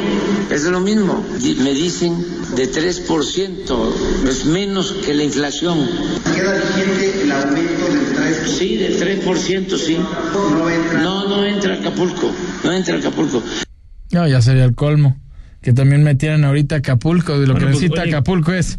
[0.50, 1.26] Es lo mismo.
[1.60, 4.28] Me dicen de 3%.
[4.28, 5.88] Es menos que la inflación.
[6.36, 8.58] ¿Queda vigente el aumento del 3%?
[8.58, 9.98] Sí, del 3%, sí.
[11.02, 12.32] No, no entra a Acapulco.
[12.64, 13.44] No entra a Acapulco.
[14.12, 15.18] No, ya sería el colmo.
[15.62, 17.36] Que también metieran ahorita Acapulco.
[17.42, 18.12] Y lo Bueno, que pues, necesita oye.
[18.12, 18.78] Acapulco es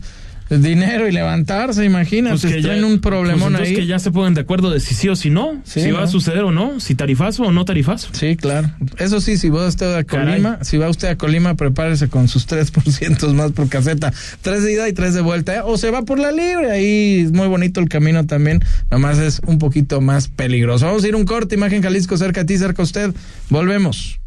[0.51, 2.39] dinero y levantarse, imagínate.
[2.41, 3.75] Pues que ya- un problemón pues entonces ahí.
[3.77, 6.03] que ya se ponen de acuerdo de si sí o si no, Sí, si va
[6.03, 8.09] a suceder o no, si tarifazo o no tarifazo.
[8.13, 8.71] Sí, claro.
[8.99, 10.27] Eso sí, si va usted a Caray.
[10.43, 14.13] Colima, si va usted a Colima, prepárese con sus 3% más por caseta.
[14.43, 15.55] Tres de ida y tres de vuelta.
[15.57, 15.61] ¿eh?
[15.65, 16.71] O se va por la libre.
[16.71, 18.63] Ahí es muy bonito el camino también.
[18.91, 20.87] Nomás es un poquito más peligroso.
[20.87, 21.55] Vamos a ir un corte.
[21.55, 23.15] Imagen Jalisco cerca a ti, cerca a usted.
[23.49, 24.21] Volvemos.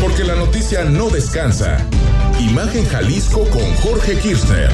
[0.00, 1.78] Porque la noticia no descansa.
[2.42, 4.68] Imagen Jalisco con Jorge Kirchner.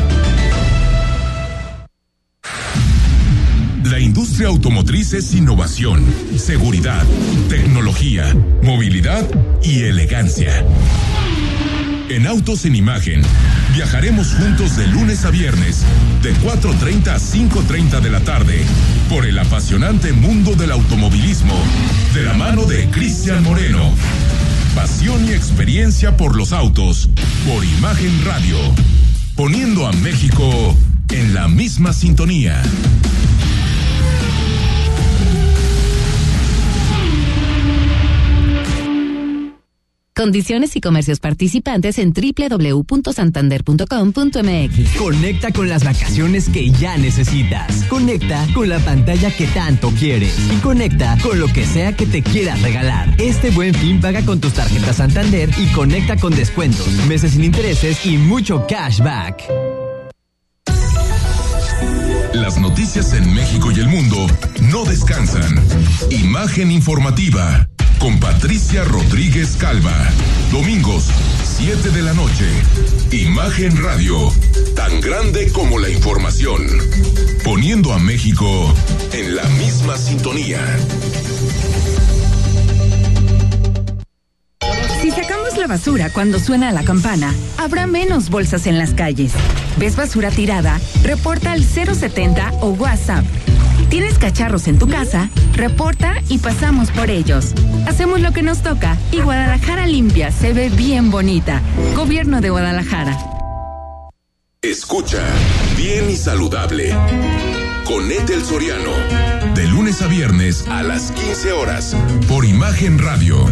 [3.85, 6.03] La industria automotriz es innovación,
[6.39, 7.05] seguridad,
[7.51, 9.27] tecnología, movilidad
[9.63, 10.65] y elegancia.
[12.09, 13.21] En Autos en Imagen,
[13.75, 15.83] viajaremos juntos de lunes a viernes,
[16.23, 18.63] de 4.30 a 5.30 de la tarde,
[19.11, 21.55] por el apasionante mundo del automovilismo,
[22.15, 23.95] de la mano de Cristian Moreno.
[24.79, 27.11] Pasión y experiencia por los autos,
[27.49, 28.57] por Imagen Radio,
[29.35, 30.77] poniendo a México
[31.11, 32.63] en la misma sintonía.
[40.19, 44.99] Condiciones y comercios participantes en www.santander.com.mx.
[44.99, 47.85] Conecta con las vacaciones que ya necesitas.
[47.85, 50.37] Conecta con la pantalla que tanto quieres.
[50.53, 53.15] Y conecta con lo que sea que te quieras regalar.
[53.19, 58.05] Este buen fin paga con tus tarjetas Santander y conecta con descuentos, meses sin intereses
[58.05, 59.41] y mucho cashback.
[62.35, 64.27] Las noticias en México y el mundo
[64.63, 65.55] no descansan.
[66.11, 69.95] Imagen informativa con Patricia Rodríguez Calva.
[70.53, 71.07] Domingos,
[71.57, 72.47] 7 de la noche.
[73.13, 74.33] Imagen Radio,
[74.75, 76.67] tan grande como la información.
[77.45, 78.73] Poniendo a México
[79.13, 80.61] en la misma sintonía.
[85.01, 89.33] Si sacamos la basura cuando suena la campana, habrá menos bolsas en las calles.
[89.79, 90.81] ¿Ves basura tirada?
[91.03, 93.25] Reporta al 070 o WhatsApp.
[93.89, 95.31] ¿Tienes cacharros en tu casa?
[95.55, 97.55] Reporta y pasamos por ellos.
[97.87, 101.63] Hacemos lo que nos toca y Guadalajara limpia se ve bien bonita.
[101.97, 103.19] Gobierno de Guadalajara.
[104.61, 105.23] Escucha
[105.77, 106.95] bien y saludable.
[107.85, 108.93] Con Ethel Soriano,
[109.55, 111.97] De lunes a viernes a las 15 horas
[112.29, 113.47] por Imagen Radio.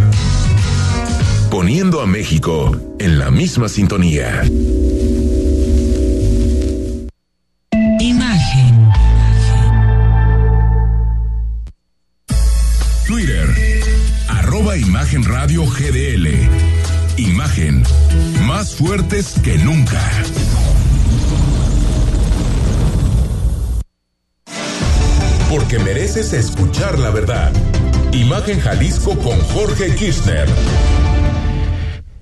[1.51, 4.43] Poniendo a México en la misma sintonía.
[13.07, 13.47] Twitter,
[14.27, 16.27] arroba Imagen Radio GDL.
[17.17, 17.85] Imagen,
[18.47, 20.01] más fuertes que nunca.
[25.49, 27.53] Porque mereces escuchar la verdad.
[28.13, 30.49] Imagen Jalisco con Jorge Kirchner.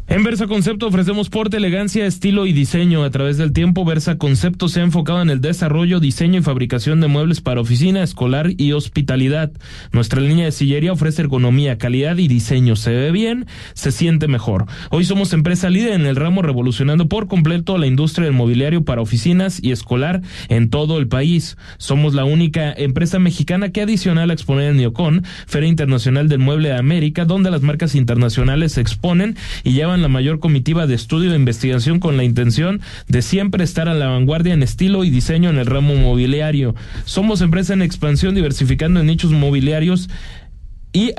[0.07, 3.05] En Versa Concepto ofrecemos porte, elegancia, estilo y diseño.
[3.05, 7.01] A través del tiempo, Versa Concepto se ha enfocado en el desarrollo, diseño y fabricación
[7.01, 9.51] de muebles para oficina, escolar y hospitalidad.
[9.93, 12.77] Nuestra línea de sillería ofrece ergonomía, calidad y diseño.
[12.77, 14.67] Se ve bien, se siente mejor.
[14.91, 19.01] Hoy somos empresa líder en el ramo revolucionando por completo la industria del mobiliario para
[19.01, 21.57] oficinas y escolar en todo el país.
[21.79, 26.69] Somos la única empresa mexicana que adicional a exponer en Neocon, Feria Internacional del Mueble
[26.69, 31.33] de América, donde las marcas internacionales se exponen y llevan la mayor comitiva de estudio
[31.33, 35.51] e investigación con la intención de siempre estar a la vanguardia en estilo y diseño
[35.51, 36.75] en el ramo mobiliario.
[37.05, 40.09] Somos empresa en expansión diversificando en nichos mobiliarios
[40.93, 41.13] y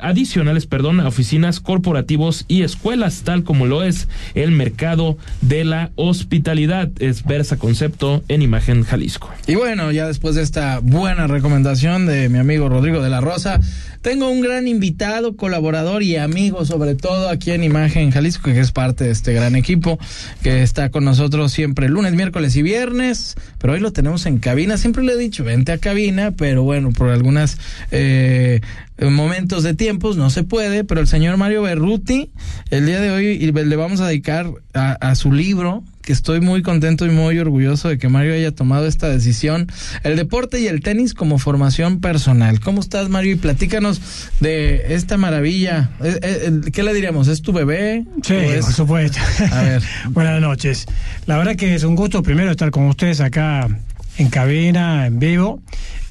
[0.00, 5.90] adicionales, perdón, a oficinas corporativos y escuelas, tal como lo es el mercado de la
[5.96, 6.90] hospitalidad.
[7.00, 9.30] Es Versa Concepto en Imagen Jalisco.
[9.46, 13.60] Y bueno, ya después de esta buena recomendación de mi amigo Rodrigo de la Rosa,
[14.08, 18.72] tengo un gran invitado, colaborador y amigo, sobre todo aquí en Imagen Jalisco, que es
[18.72, 19.98] parte de este gran equipo,
[20.42, 24.78] que está con nosotros siempre lunes, miércoles y viernes, pero hoy lo tenemos en cabina.
[24.78, 27.58] Siempre le he dicho, vente a cabina, pero bueno, por algunas
[27.90, 28.62] eh,
[28.98, 32.30] momentos de tiempos no se puede, pero el señor Mario Berruti,
[32.70, 36.62] el día de hoy le vamos a dedicar a, a su libro, que estoy muy
[36.62, 39.70] contento y muy orgulloso de que Mario haya tomado esta decisión.
[40.04, 42.60] El deporte y el tenis como formación personal.
[42.60, 43.32] ¿Cómo estás, Mario?
[43.32, 44.00] Y platícanos
[44.40, 45.90] de esta maravilla.
[46.02, 47.28] Eh, eh, ¿Qué le diríamos?
[47.28, 48.06] ¿Es tu bebé?
[48.22, 48.64] Sí, es...
[48.64, 49.18] por supuesto.
[49.52, 49.82] A ver.
[50.08, 50.86] Buenas noches.
[51.26, 53.68] La verdad que es un gusto primero estar con ustedes acá
[54.16, 55.60] en cabina, en vivo.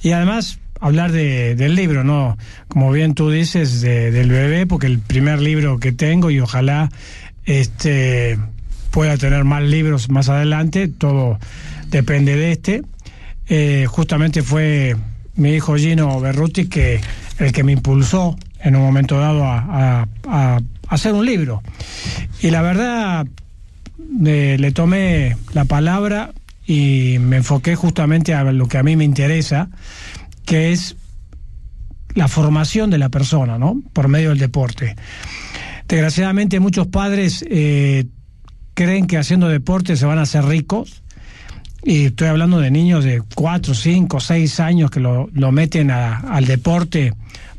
[0.03, 2.37] Y además hablar de, del libro, ¿no?
[2.67, 6.91] Como bien tú dices, de, del bebé, porque el primer libro que tengo y ojalá
[7.45, 8.37] este
[8.97, 11.37] pueda tener más libros más adelante, todo
[11.91, 12.81] depende de este.
[13.47, 14.95] Eh, justamente fue
[15.35, 16.99] mi hijo Gino Berruti que
[17.37, 20.07] el que me impulsó en un momento dado a,
[20.87, 21.61] hacer un libro.
[22.41, 23.27] Y la verdad,
[24.25, 26.31] eh, le tomé la palabra
[26.65, 29.69] y me enfoqué justamente a lo que a mí me interesa,
[30.43, 30.95] que es
[32.15, 33.79] la formación de la persona, ¿no?
[33.93, 34.95] Por medio del deporte.
[35.87, 38.07] Desgraciadamente muchos padres eh,
[38.77, 41.01] creen que haciendo deporte se van a hacer ricos.
[41.83, 46.17] Y estoy hablando de niños de 4, 5, 6 años que lo, lo meten a,
[46.19, 47.13] al deporte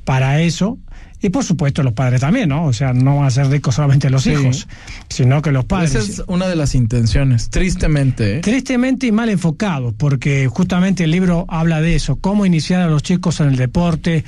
[0.04, 0.78] para eso.
[1.20, 2.66] Y por supuesto los padres también, ¿no?
[2.66, 4.30] O sea, no van a ser ricos solamente los Sí.
[4.30, 4.68] hijos,
[5.08, 5.96] sino que los padres.
[5.96, 8.36] Esa es una de las intenciones, tristemente.
[8.36, 8.40] ¿eh?
[8.40, 13.02] Tristemente y mal enfocado, porque justamente el libro habla de eso, cómo iniciar a los
[13.02, 14.22] chicos en el deporte,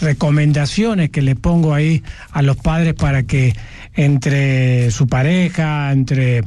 [0.00, 3.54] recomendaciones que le pongo ahí a los padres para que
[3.94, 6.42] entre su pareja, entre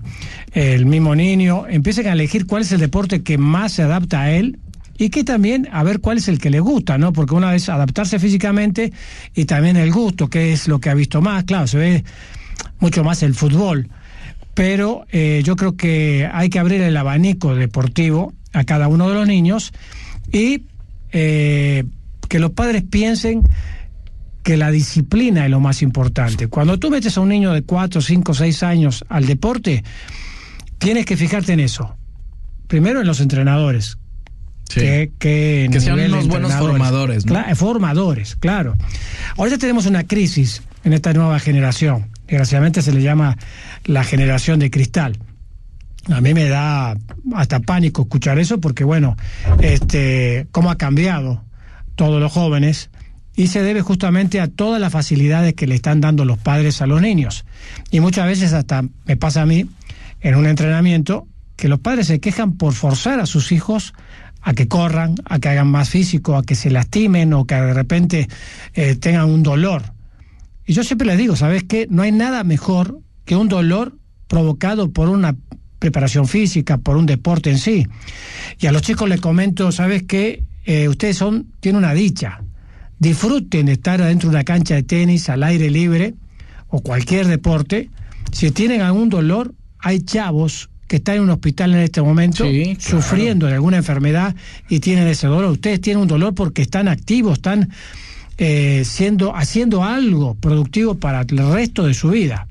[0.53, 4.31] el mismo niño, empiecen a elegir cuál es el deporte que más se adapta a
[4.31, 4.59] él
[4.97, 7.13] y que también a ver cuál es el que le gusta, ¿no?
[7.13, 8.93] Porque una vez adaptarse físicamente
[9.33, 12.03] y también el gusto, que es lo que ha visto más, claro, se ve
[12.79, 13.89] mucho más el fútbol,
[14.53, 19.15] pero eh, yo creo que hay que abrir el abanico deportivo a cada uno de
[19.15, 19.73] los niños
[20.31, 20.63] y
[21.11, 21.83] eh,
[22.29, 23.43] que los padres piensen
[24.45, 26.47] que la disciplina es lo más importante.
[26.49, 29.83] Cuando tú metes a un niño de 4, 5, 6 años al deporte,
[30.77, 31.97] tienes que fijarte en eso.
[32.67, 33.97] Primero en los entrenadores.
[34.69, 34.81] Sí.
[34.81, 37.33] Que, que, Que sean unos buenos formadores, ¿no?
[37.33, 38.75] Cla- formadores, claro.
[39.35, 42.11] Ahorita tenemos una crisis en esta nueva generación.
[42.27, 43.37] Desgraciadamente se le llama
[43.85, 45.17] la generación de cristal.
[46.13, 46.95] A mí me da
[47.33, 49.17] hasta pánico escuchar eso porque, bueno,
[49.59, 51.43] este, cómo ha cambiado
[51.95, 52.91] todos los jóvenes
[53.36, 56.88] y se debe justamente a todas las facilidades que le están dando los padres a
[56.88, 57.45] los niños.
[57.91, 59.65] Y muchas veces hasta me pasa a mí
[60.21, 63.93] en un entrenamiento que los padres se quejan por forzar a sus hijos
[64.41, 67.73] a que corran, a que hagan más físico, a que se lastimen o que de
[67.73, 68.27] repente
[68.73, 69.93] eh, tengan un dolor.
[70.65, 71.88] Y yo siempre les digo, ¿sabes qué?
[71.89, 75.36] No hay nada mejor que un dolor provocado por una
[75.79, 77.88] preparación física, por un deporte en sí.
[78.59, 80.43] Y a los chicos les comento, ¿sabes qué?
[80.65, 82.41] Eh, ustedes son, tienen una dicha.
[82.99, 86.13] Disfruten estar adentro de una cancha de tenis al aire libre
[86.67, 87.89] o cualquier deporte.
[88.31, 92.45] Si tienen algún dolor, hay chavos que están en un hospital en este momento,
[92.77, 94.35] sufriendo de alguna enfermedad
[94.69, 95.51] y tienen ese dolor.
[95.51, 97.69] Ustedes tienen un dolor porque están activos, están
[98.37, 102.47] eh, siendo, haciendo algo productivo para el resto de su vida.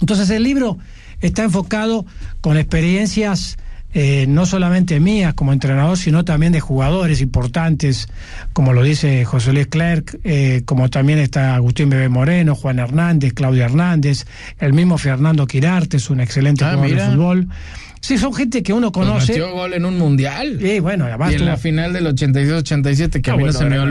[0.00, 0.78] Entonces el libro
[1.20, 2.04] está enfocado
[2.40, 3.56] con experiencias
[3.94, 8.08] eh, no solamente mías como entrenador, sino también de jugadores importantes,
[8.52, 13.32] como lo dice José Luis Clerc, eh, como también está Agustín Bebé Moreno, Juan Hernández,
[13.34, 14.26] Claudia Hernández,
[14.58, 17.04] el mismo Fernando Quirarte, es un excelente Ah, jugador mira.
[17.08, 17.48] de fútbol.
[18.00, 19.32] Sí, son gente que uno Pues conoce.
[19.32, 20.58] metió gol en un mundial.
[20.60, 23.52] Sí, bueno, además y en tuvo- la final del 86-87, que Ah, a mí bueno,
[23.54, 23.90] no se me ahora-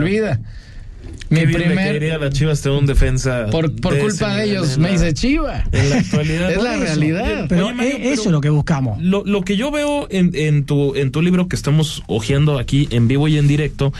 [1.28, 1.76] Qué Mi le primer.
[1.76, 3.46] caería a la Chivas tener un defensa.
[3.50, 5.64] Por, por de culpa de ellos me hice chiva.
[5.72, 6.50] En la actualidad.
[6.52, 6.84] es la eso.
[6.84, 7.46] realidad.
[7.48, 9.02] Pero Oye, Mario, e- pero- eso es lo que buscamos.
[9.02, 12.86] Lo, lo que yo veo en, en tu, en tu libro que estamos hojeando aquí
[12.90, 13.92] en vivo y en directo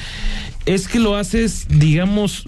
[0.66, 2.46] es que lo haces, digamos,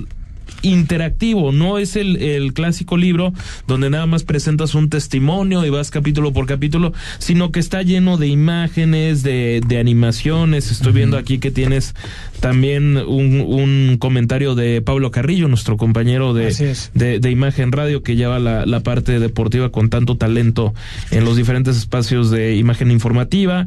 [0.68, 3.32] interactivo, no es el, el clásico libro
[3.66, 8.16] donde nada más presentas un testimonio y vas capítulo por capítulo, sino que está lleno
[8.16, 10.70] de imágenes, de, de animaciones.
[10.70, 11.94] Estoy viendo aquí que tienes
[12.40, 18.38] también un, un comentario de Pablo Carrillo, nuestro compañero de, de Imagen Radio, que lleva
[18.38, 20.74] la, la parte deportiva con tanto talento
[21.10, 23.66] en los diferentes espacios de imagen informativa.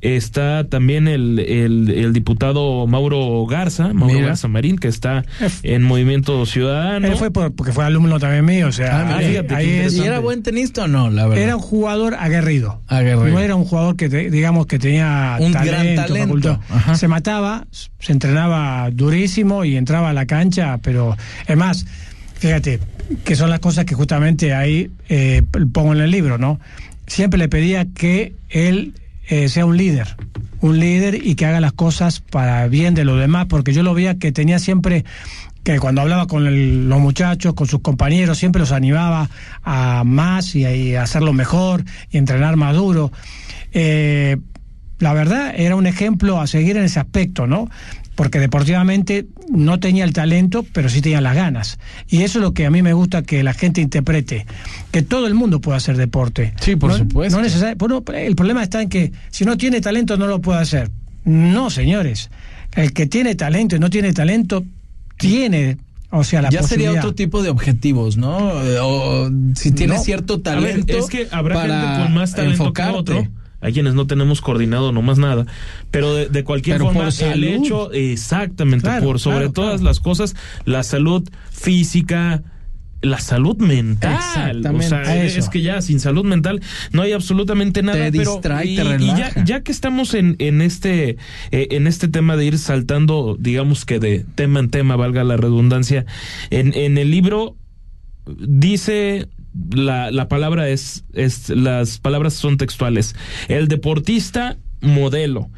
[0.00, 4.26] Está también el, el, el diputado Mauro Garza, Mauro Mira.
[4.28, 5.24] Garza Marín, que está
[5.64, 7.06] en Movimiento Ciudadano.
[7.08, 9.54] Él fue por- porque fue alumno también mío, o sea, Ah, mira, ahí- fíjate qué
[9.56, 10.04] ahí es- interesante.
[10.04, 11.42] ¿Y era buen tenista o no, la verdad?
[11.44, 12.80] Era un jugador aguerrido.
[12.86, 13.26] Aguerrido.
[13.28, 16.60] No era un jugador que, te- digamos, que tenía Un talento, gran talento.
[16.94, 17.66] Se mataba,
[17.98, 21.86] se entrenaba durísimo y entraba a la cancha, pero es más,
[22.38, 22.78] fíjate,
[23.24, 25.42] que son las cosas que justamente ahí eh,
[25.72, 26.60] pongo en el libro, ¿no?
[27.06, 28.92] Siempre le pedía que él
[29.28, 30.16] eh, sea un líder,
[30.60, 33.94] un líder y que haga las cosas para bien de los demás, porque yo lo
[33.94, 35.04] veía que tenía siempre
[35.62, 39.28] que cuando hablaba con los muchachos, con sus compañeros, siempre los animaba
[39.62, 43.12] a más y a, y a hacerlo mejor y entrenar más duro.
[43.72, 44.38] Eh,
[44.98, 47.68] la verdad era un ejemplo a seguir en ese aspecto, ¿no?
[48.18, 51.78] Porque deportivamente no tenía el talento, pero sí tenía las ganas.
[52.08, 54.44] Y eso es lo que a mí me gusta que la gente interprete,
[54.90, 56.52] que todo el mundo puede hacer deporte.
[56.60, 57.40] Sí, por No- supuesto.
[57.40, 57.42] No
[57.76, 60.90] bueno, el problema está en que si no tiene talento no lo puede hacer.
[61.24, 62.28] No, señores.
[62.74, 64.64] El que tiene talento y no tiene talento
[65.16, 65.78] tiene,
[66.10, 68.60] o sea, la ya sería otro tipo de objetivos, ¿no?
[68.64, 70.02] Eh, O si tienes No.
[70.04, 70.98] cierto ver, talento.
[70.98, 72.92] es que habrá para gente con más talento enfocarte.
[72.92, 73.28] que otro.
[73.60, 75.46] Hay quienes no tenemos coordinado nomás nada.
[75.90, 79.84] Pero de, de cualquier Pero forma, el hecho, exactamente, Claro, por sobre claro, todas claro.
[79.84, 82.42] las cosas, la salud física,
[83.00, 84.14] la salud mental.
[84.14, 86.60] Exactamente, O sea, es que ya sin salud mental
[86.92, 88.10] no hay absolutamente nada.
[88.10, 89.44] Te pero, distrae, y, te y ya, relaja.
[89.44, 91.16] ya que estamos en, en este
[91.50, 95.36] eh, en este tema de ir saltando, digamos que de tema en tema, valga la
[95.36, 96.06] redundancia,
[96.50, 97.56] en, en el libro
[98.26, 99.28] dice
[99.74, 103.14] la, la palabra es, es las palabras son textuales
[103.48, 105.48] el deportista modelo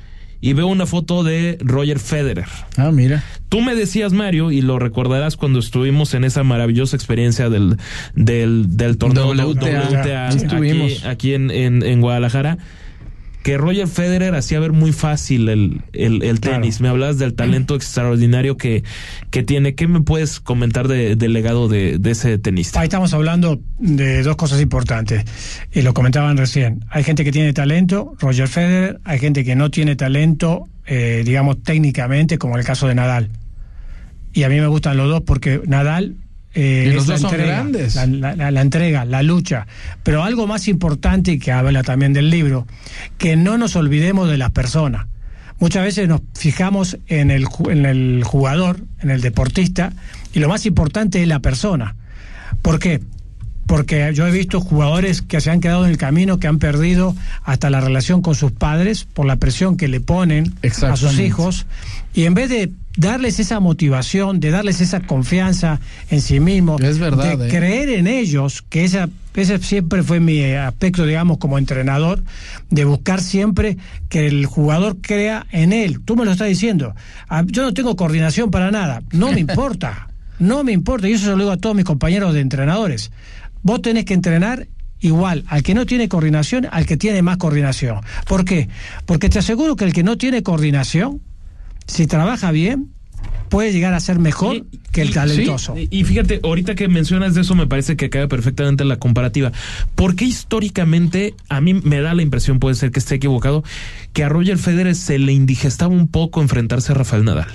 [0.43, 2.47] y veo una foto de Roger Federer
[2.79, 3.23] Ah, mira.
[3.51, 7.77] Tú me decías, Mario, y lo recordarás cuando estuvimos en esa maravillosa experiencia del,
[8.15, 9.83] del, del torneo WTA.
[9.91, 11.05] WTA Sí, aquí, estuvimos.
[11.05, 12.57] aquí en, en, en Guadalajara,
[13.43, 16.81] que Roger Federer hacía ver muy fácil el, el, el tenis.
[16.81, 18.85] Me hablabas del talento extraordinario que,
[19.31, 19.75] que tiene.
[19.75, 22.81] ¿Qué me puedes comentar de- del legado de, de ese tenista?
[22.81, 25.25] Ahí estamos hablando de dos cosas importantes,
[25.73, 26.85] y lo comentaban recién.
[26.91, 31.63] Hay gente que tiene talento, Roger Federer, hay gente que no tiene talento, eh, digamos,
[31.63, 33.31] técnicamente, como el caso de Nadal.
[34.35, 36.17] Y a mí me gustan los dos porque Nadal...
[36.55, 37.95] eh, los es la dos son entrega, grandes.
[37.95, 39.67] La, la- entrega, la lucha.
[40.03, 42.67] Pero algo más importante, y que habla también del libro,
[43.19, 45.07] que no nos olvidemos de las personas.
[45.59, 49.93] Muchas veces nos fijamos en el, en el jugador, en el deportista,
[50.33, 51.97] y lo más importante es la persona.
[52.63, 53.01] ¿Por qué?
[53.67, 57.15] Porque yo he visto jugadores que se han quedado en el camino, que han perdido
[57.45, 61.67] hasta la relación con sus padres por la presión que le ponen a sus hijos,
[62.15, 65.81] y en vez de darles esa motivación, de darles esa confianza
[66.11, 67.51] en sí mismos, Es verdad, de ¿eh?
[67.51, 72.23] creer en ellos, que esa, ese siempre fue mi aspecto, digamos, como entrenador,
[72.69, 73.79] de buscar siempre
[74.11, 76.01] que el jugador crea en él.
[76.05, 76.95] Tú me lo estás diciendo.
[77.29, 79.03] Ah, Yo no tengo coordinación para nada.
[79.13, 80.09] No me importa.
[80.39, 81.09] No me importa.
[81.09, 83.11] Y eso se lo digo a todos mis compañeros de entrenadores.
[83.63, 84.69] Vos tenés que entrenar
[85.01, 88.01] igual al que no tiene coordinación, al que tiene más coordinación.
[88.27, 88.69] ¿Por qué?
[89.07, 91.23] Porque te aseguro que el que no tiene coordinación,
[91.87, 92.89] si trabaja bien,
[93.49, 95.75] puede llegar a ser mejor que el Y- talentoso.
[95.77, 99.51] sí, y fíjate, ahorita que mencionas de eso me parece que cae perfectamente la comparativa.
[99.97, 103.65] Porque históricamente, a mí me da la impresión, puede ser que esté equivocado,
[104.13, 107.49] que a Roger Federer se le indigestaba un poco enfrentarse a Rafael Nadal.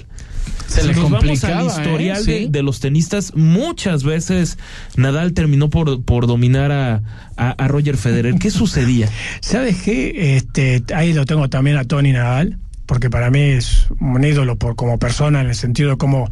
[0.67, 2.25] Se si le nos vamos al historial ¿eh?
[2.25, 2.47] de, Sí.
[2.49, 4.57] de los tenistas, muchas veces
[4.97, 7.01] Nadal terminó por, por dominar a,
[7.37, 8.35] a- a Roger Federer.
[8.39, 9.07] ¿Qué sucedía?
[9.41, 10.35] ¿Sabes qué?
[10.37, 14.75] Este, ahí lo tengo también a Tony Nadal, porque para mí es un ídolo por,
[14.75, 16.29] como persona en el sentido de cómo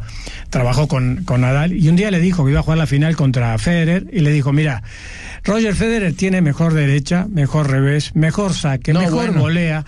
[0.50, 1.72] trabajó con, con Nadal.
[1.72, 4.30] Y un día le dijo que iba a jugar la final contra Federer y le
[4.30, 4.82] dijo, mira,
[5.44, 9.40] Roger Federer tiene mejor derecha, mejor revés, mejor saque, No, mejor bueno.
[9.40, 9.84] volea.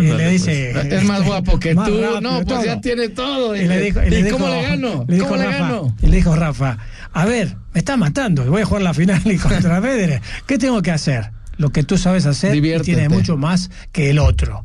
[0.00, 0.86] y le dice, pues.
[0.92, 1.94] Es más guapo que más tú.
[2.00, 2.64] rápido, no, pues todo.
[2.64, 3.56] ya tiene todo.
[3.56, 5.04] Y le dijo, y ¿Y le cómo dijo- le gano?
[5.08, 5.96] le dijo ¿Cómo le Rafa, gano?
[6.02, 6.78] Y le dijo Rafa,
[7.12, 10.20] a ver, me está matando, voy a jugar la final y contra Federer.
[10.46, 11.30] ¿Qué tengo que hacer?
[11.56, 14.64] Lo que tú sabes hacer y tiene mucho más que el otro.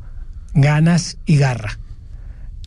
[0.56, 1.78] Ganas y garra.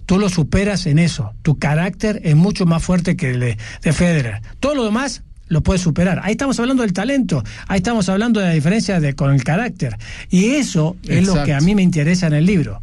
[0.06, 1.34] Tú lo superas en eso.
[1.42, 4.40] Tu carácter es mucho más fuerte que el de, de Federer.
[4.60, 6.20] Todo lo demás lo puedes superar.
[6.22, 7.42] Ahí estamos hablando del talento.
[7.66, 9.96] Ahí estamos hablando de la diferencia de, con el carácter.
[10.30, 12.82] Y eso es lo que a mí me interesa en el libro.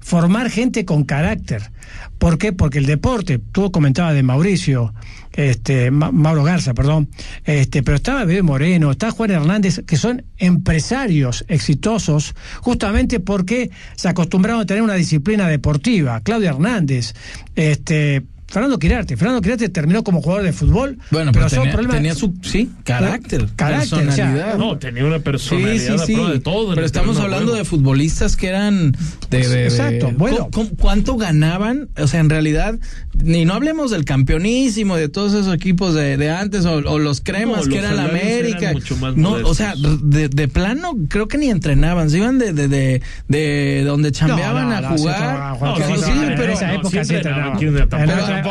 [0.00, 1.70] Formar gente con carácter.
[2.18, 2.52] ¿Por qué?
[2.52, 4.94] Porque el deporte, tú comentabas de Mauricio,
[5.34, 7.08] este, Ma- Mauro Garza, perdón,
[7.44, 14.08] este, pero estaba Bebé Moreno, está Juan Hernández, que son empresarios exitosos, justamente porque se
[14.08, 16.20] acostumbraron a tener una disciplina deportiva.
[16.20, 17.14] Claudio Hernández,
[17.56, 18.22] este,
[18.54, 19.16] Fernando Quirarte.
[19.16, 20.96] Fernando Quirarte terminó como jugador de fútbol.
[21.10, 21.48] Bueno, pero,
[21.88, 24.56] tenía, su sí, carácter, Carácter, o sea, personalidad.
[24.58, 26.74] No, tenía una personalidad a prueba de todo.
[26.74, 28.92] Pero estamos hablando de futbolistas que eran
[29.28, 29.38] de.
[29.38, 30.48] de- de- Exacto, bueno.
[30.52, 31.88] ¿cu- cu- ¿Cuánto ganaban?
[32.00, 32.78] O sea, en realidad,
[33.22, 37.20] ni no hablemos del campeonísimo, de todos esos equipos de, de antes, o, o los
[37.20, 38.72] cremas No, que los era la eran América.
[38.72, 42.08] mucho más no, o sea, de, de plano, creo que ni entrenaban.
[42.08, 45.56] Se iban de, de, de, de donde chambeaban no, a no, sí jugar.
[45.76, 47.58] sí, sí, pero- en esa época sí sí entrenaban,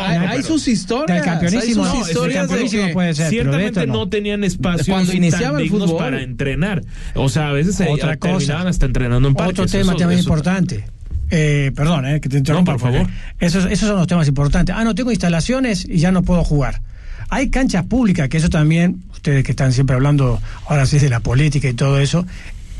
[0.01, 1.17] hay- sus historias.
[1.23, 4.09] Del campeonísimo, hay sus no, historias campeonísimo de puede ser, Ciertamente no.
[4.09, 5.97] tenían espacios Cuando tan iniciaba el fútbol.
[5.97, 6.83] para entrenar.
[7.15, 8.37] O sea, a veces se Otra cosa.
[8.37, 9.59] terminaban hasta entrenando en parques.
[9.59, 10.85] Otro tema Eso- también eso- importante.
[11.31, 13.07] Eh, perdón, eh, que te interrumpa, No, por favor.
[13.39, 14.75] Esos, esos son los temas importantes.
[14.77, 16.81] Ah, no tengo instalaciones y ya no puedo jugar.
[17.29, 21.21] Hay canchas públicas, que eso también, ustedes que están siempre hablando ahora sí de la
[21.21, 22.27] política y todo eso,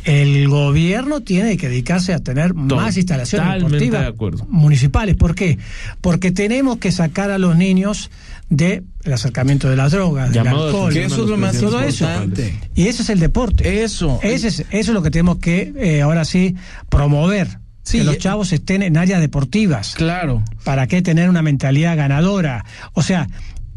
[0.05, 5.15] el gobierno tiene que dedicarse a tener más instalaciones deportivas de municipales.
[5.15, 5.57] ¿Por qué?
[6.01, 8.11] Porque tenemos que sacar a los niños
[8.49, 12.05] del acercamiento de las drogas, del Llamado alcohol, Que eso es lo más todo eso.
[12.05, 12.53] importante.
[12.75, 13.83] Y eso es el deporte.
[13.83, 14.19] Eso.
[14.21, 16.55] Ese es, eso es lo que tenemos que eh, ahora sí
[16.89, 17.59] promover.
[17.85, 19.95] Sí, que los y- chavos estén en áreas deportivas.
[19.95, 20.43] Claro.
[20.63, 22.63] ¿Para qué tener una mentalidad ganadora?
[22.93, 23.27] O sea,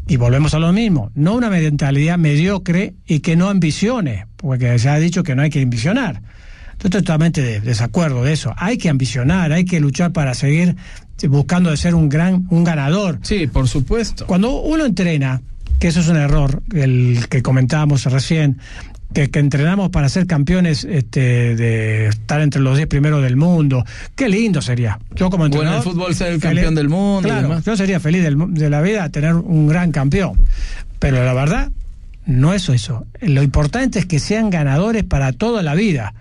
[0.07, 4.89] y volvemos a lo mismo, no una mentalidad mediocre y que no ambicione, porque se
[4.89, 6.21] ha dicho que no hay que ambicionar.
[6.79, 8.53] Yo estoy totalmente de desacuerdo de eso.
[8.55, 10.75] Hay que ambicionar, hay que luchar para seguir
[11.27, 13.19] buscando de ser un gran, un ganador.
[13.23, 14.27] Sí, por supuesto.
[14.27, 15.41] Cuando uno entrena,
[15.79, 18.59] que eso es un error, el que comentábamos recién,
[19.13, 23.83] que, que entrenamos para ser campeones, este, de estar entre los 10 primeros del mundo,
[24.15, 24.99] qué lindo sería.
[25.15, 25.85] Yo como Bueno, entrenador...
[25.87, 27.65] el fútbol ser el feliz- campeón del mundo y Claro, demás.
[27.65, 30.33] yo sería feliz del de la vida tener un gran campeón.
[30.99, 31.71] Pero la verdad,
[32.25, 33.05] no es eso.
[33.21, 36.13] Lo importante es que sean ganadores para toda la vida.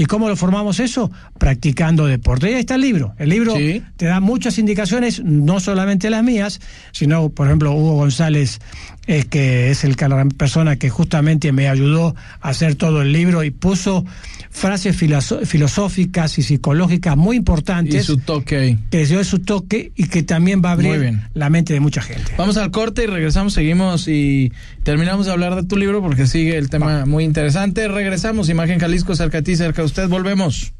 [0.00, 1.10] ¿Y cómo lo formamos eso?
[1.36, 2.50] Practicando deporte.
[2.50, 3.12] Y ahí está el libro.
[3.18, 3.82] El libro Sí.
[3.98, 6.58] te da muchas indicaciones, no solamente las mías,
[6.90, 8.60] sino, por ejemplo, Hugo González,
[9.06, 13.44] es que es el la persona que justamente me ayudó a hacer todo el libro
[13.44, 14.06] y puso
[14.50, 20.22] frases filosóficas y psicológicas muy importantes Y su toque que dio su toque y que
[20.22, 22.32] también va a abrir la mente de mucha gente.
[22.36, 26.56] Vamos al corte y regresamos, seguimos y terminamos de hablar de tu libro porque sigue
[26.56, 27.88] el tema muy interesante.
[27.88, 30.72] Regresamos, Imagen Jalisco, cerca a ti, cerca a usted, volvemos.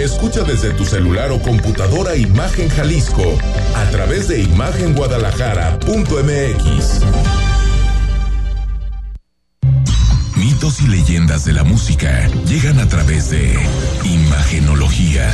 [0.00, 3.38] Escucha desde tu celular o computadora Imagen Jalisco
[3.76, 7.00] a través de imagenguadalajara.mx.
[10.34, 13.56] Mitos y leyendas de la música llegan a través de
[14.02, 15.30] Imagenología.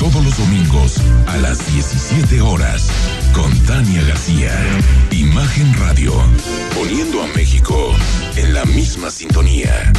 [0.00, 0.96] Todos los domingos
[1.28, 2.88] a las 17 horas
[3.32, 4.50] con Tania García.
[5.12, 6.12] Imagen Radio,
[6.74, 7.94] poniendo a México
[8.36, 9.92] en la misma sintonía.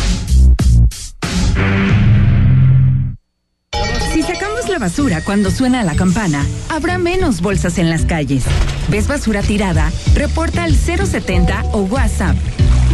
[4.13, 8.45] Si sacamos la basura cuando suena la campana, habrá menos bolsas en las calles.
[8.89, 9.91] ¿Ves basura tirada?
[10.15, 12.35] Reporta al 070 o WhatsApp.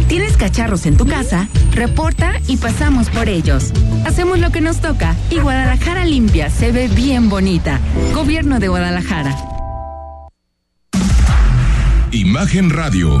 [0.08, 1.48] ¿Tienes cacharros en tu casa?
[1.72, 3.72] Reporta y pasamos por ellos.
[4.04, 7.80] Hacemos lo que nos toca y Guadalajara limpia se ve bien bonita.
[8.12, 9.34] Gobierno de Guadalajara.
[12.12, 13.20] Imagen Radio,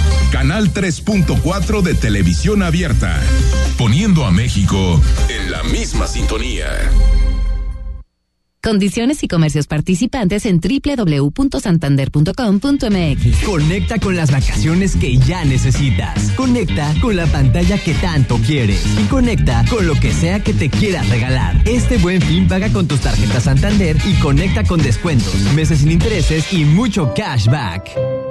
[0.61, 3.19] Canal 3.4 de televisión abierta,
[3.79, 6.67] poniendo a México en la misma sintonía.
[8.61, 13.43] Condiciones y comercios participantes en www.santander.com.mx.
[13.43, 16.29] Conecta con las vacaciones que ya necesitas.
[16.33, 18.85] Conecta con la pantalla que tanto quieres.
[19.01, 21.59] Y conecta con lo que sea que te quieras regalar.
[21.65, 26.53] Este buen fin paga con tus tarjetas Santander y conecta con descuentos, meses sin intereses
[26.53, 28.30] y mucho cashback.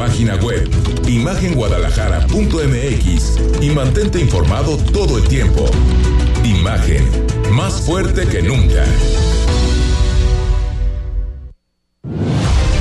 [0.00, 0.66] Página web,
[1.06, 5.66] imagenguadalajara.mx y mantente informado todo el tiempo.
[6.42, 7.04] Imagen,
[7.52, 8.82] más fuerte que nunca.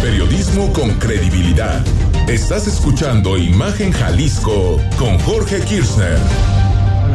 [0.02, 1.86] Periodismo con credibilidad.
[2.30, 6.18] Estás escuchando Imagen Jalisco con Jorge Kirchner.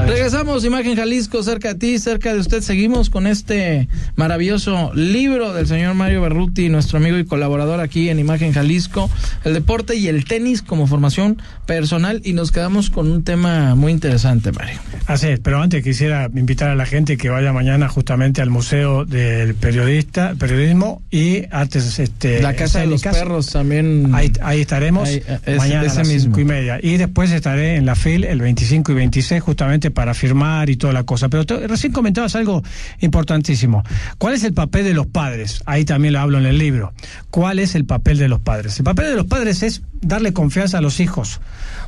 [0.07, 2.61] Regresamos, Imagen Jalisco, cerca de ti, cerca de usted.
[2.61, 8.19] Seguimos con este maravilloso libro del señor Mario Berruti, nuestro amigo y colaborador aquí en
[8.19, 9.09] Imagen Jalisco,
[9.45, 12.21] el deporte y el tenis como formación personal.
[12.25, 14.79] Y nos quedamos con un tema muy interesante, Mario.
[15.07, 19.05] Así es, pero antes quisiera invitar a la gente que vaya mañana justamente al Museo
[19.07, 24.11] del Periodista, Periodismo y Artes este, La Casa de los Perros también.
[24.15, 25.23] Ahí, ahí estaremos Ahí,
[25.57, 26.25] mañana ese a las mismo.
[26.35, 26.79] cinco y media.
[26.83, 30.93] Y después estaré en la FIL el 25 y 26 justamente para firmar y toda
[30.93, 31.29] la cosa.
[31.29, 32.63] Pero recién comentabas algo
[33.01, 33.83] importantísimo.
[34.19, 35.63] ¿Cuál es el papel de los padres?
[35.67, 36.93] Ahí también lo hablo en el libro.
[37.31, 38.79] ¿Cuál es el papel de los padres?
[38.79, 41.41] El papel de los padres es darle confianza a los hijos,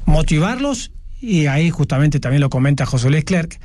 [0.04, 3.58] motivarlos y ahí justamente también lo comenta José Luis Clerc.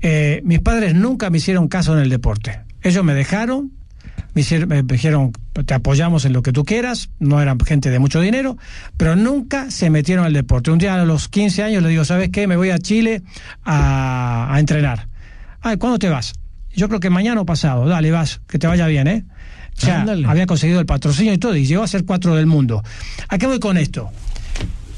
[0.00, 2.60] eh, mis padres nunca me hicieron caso en el deporte.
[2.82, 3.72] Ellos me dejaron,
[4.34, 5.32] me, hicieron- me dijeron,
[5.66, 8.56] te apoyamos en lo que tú quieras, no eran gente de mucho dinero,
[8.96, 10.70] pero nunca se metieron al deporte.
[10.70, 12.46] Un día a los 15 años le digo, ¿sabes qué?
[12.46, 13.22] Me voy a Chile
[13.64, 15.08] a, a entrenar.
[15.60, 16.34] Ay, ¿cuándo te vas?
[16.74, 19.24] Yo creo que mañana o pasado, dale, vas, que te vaya bien, ¿eh?
[19.90, 20.26] Ándale.
[20.26, 22.82] había conseguido el patrocinio y todo, y llegó a ser cuatro del mundo.
[23.28, 24.10] ¿A qué voy con esto?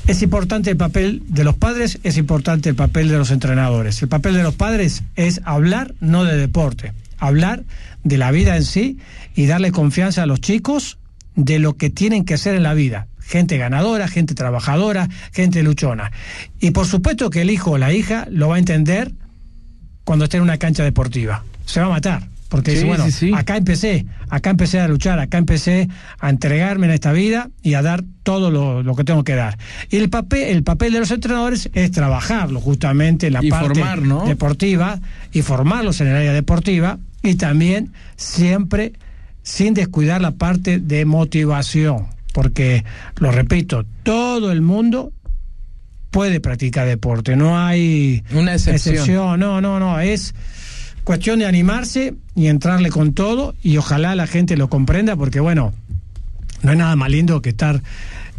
[0.06, 4.00] Es importante el papel de los padres, es importante el papel de los entrenadores.
[4.02, 7.62] El papel de los padres es hablar no de deporte, hablar
[8.04, 8.98] de la vida en sí
[9.34, 10.98] y darle confianza a los chicos
[11.36, 13.06] de lo que tienen que hacer en la vida.
[13.20, 16.10] Gente ganadora, gente trabajadora, gente luchona.
[16.58, 19.12] Y por supuesto que el hijo o la hija lo va a entender
[20.04, 21.44] cuando esté en una cancha deportiva.
[21.66, 22.28] Se va a matar.
[22.50, 23.32] Porque dice, bueno, sí, sí.
[23.32, 25.88] acá empecé, acá empecé a luchar, acá empecé
[26.18, 29.56] a entregarme en esta vida y a dar todo lo, lo que tengo que dar.
[29.88, 33.80] Y el papel, el papel de los entrenadores es trabajarlo justamente en la Y parte
[33.80, 34.26] formar, ¿no?
[34.26, 34.98] deportiva
[35.30, 38.92] y formarlos en el área deportiva y también siempre
[39.42, 42.06] sin descuidar la parte de motivación.
[42.32, 42.84] Porque,
[43.18, 45.12] lo repito, todo el mundo
[46.10, 49.40] puede practicar deporte, no hay Una excepción.
[49.40, 50.34] no, no, no, es
[51.04, 55.72] cuestión de animarse y entrarle con todo y ojalá la gente lo comprenda porque bueno,
[56.62, 57.82] no hay nada más lindo que estar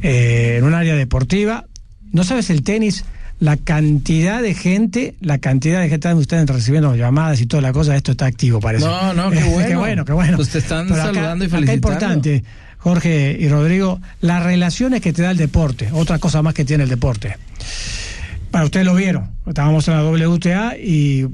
[0.02, 1.66] eh, en un área deportiva.
[2.12, 3.06] No sabes el tenis,
[3.42, 7.96] la cantidad de gente, la cantidad de gente, ustedes recibiendo llamadas y toda la cosa,
[7.98, 8.86] esto está activo parece.
[8.86, 9.68] No, no, qué bueno.
[9.68, 10.38] qué bueno, qué bueno.
[10.38, 11.74] Pues te están Pero acá- saludando y acá felicitando.
[11.90, 12.44] importante,
[12.78, 16.84] Jorge y Rodrigo, las relaciones que te da el deporte, otra cosa más que tiene
[16.84, 17.36] el deporte.
[18.52, 21.26] Para ustedes lo vieron, estábamos en la WTA y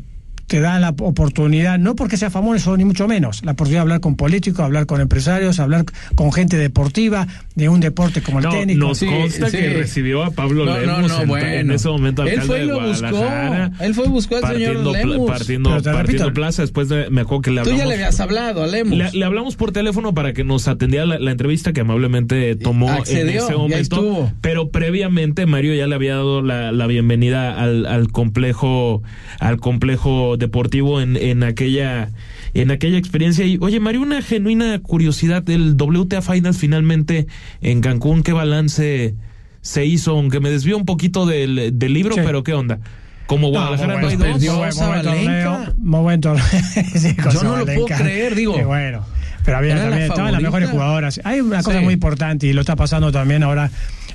[0.48, 4.00] te da la oportunidad, no porque sea famoso ni mucho menos, la oportunidad de hablar
[4.00, 5.84] con políticos, hablar con empresarios, hablar
[6.16, 8.78] con gente deportiva de un deporte como el No, tenis.
[8.78, 9.58] nos con- consta sí.
[9.58, 11.48] que recibió a Pablo No, no, Lemos no, en, bueno.
[11.48, 13.08] en ese momento Él alcalde fue y de lo buscó.
[13.10, 13.72] Guadalajara.
[13.82, 15.28] Él fue y buscó al señor partiendo, pla- Lemus.
[15.30, 18.20] partiendo, partiendo repito- plaza después de, me acuerdo que le Tú hablamos ya le habías
[18.22, 18.98] hablado a Lemus.
[18.98, 22.90] le, le hablamos por teléfono para que nos atendiera la, la entrevista que amablemente tomó
[22.90, 24.32] Accedió, en ese momento.
[24.40, 29.04] Pero previamente Mario ya le había dado la, la bienvenida al, al complejo,
[29.40, 32.10] al complejo deportivo en, en aquella,
[32.54, 33.46] en aquella experiencia.
[33.46, 37.28] Y oye, Mario, una genuina curiosidad del WTA Finals finalmente
[37.62, 39.16] en Cancún, ¿qué balance
[39.62, 40.12] se hizo?
[40.12, 42.22] Aunque me desvío un poquito del, del libro, Sí.
[42.24, 42.80] pero ¿qué onda?
[43.28, 44.40] Como Guadalajara no muy buen
[46.22, 46.46] torneo.
[46.96, 48.56] Sí, con Yo no lo puedo creer, digo.
[48.56, 49.06] Qué bueno.
[49.44, 51.22] Pero había Era la también, estaban las mejores jugadoras.
[51.24, 51.84] Hay una cosa Sí.
[51.84, 53.70] muy importante y lo está pasando también ahora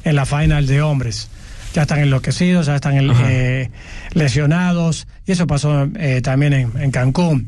[0.05, 1.29] en la final de hombres.
[1.75, 2.95] Ya están enloquecidos, ya están
[3.25, 3.71] eh,
[4.15, 7.47] lesionados, y eso pasó eh, también en, en Cancún.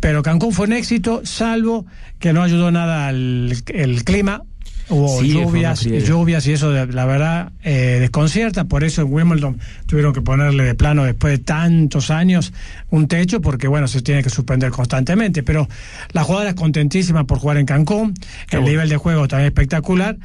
[0.00, 1.86] Pero Cancún fue un éxito, salvo
[2.18, 4.42] que no ayudó nada al el clima.
[4.88, 9.58] hubo Sí, lluvias, lluvias y eso de- la verdad eh, desconcierta, por eso en Wimbledon
[9.92, 12.54] tuvieron que ponerle de plano después de tantos años
[12.88, 15.68] un techo porque bueno, se tiene que suspender constantemente, pero
[16.12, 18.14] la jugadora es contentísima por jugar en Cancún,
[18.50, 18.68] el bueno.
[18.68, 20.16] nivel de juego también espectacular.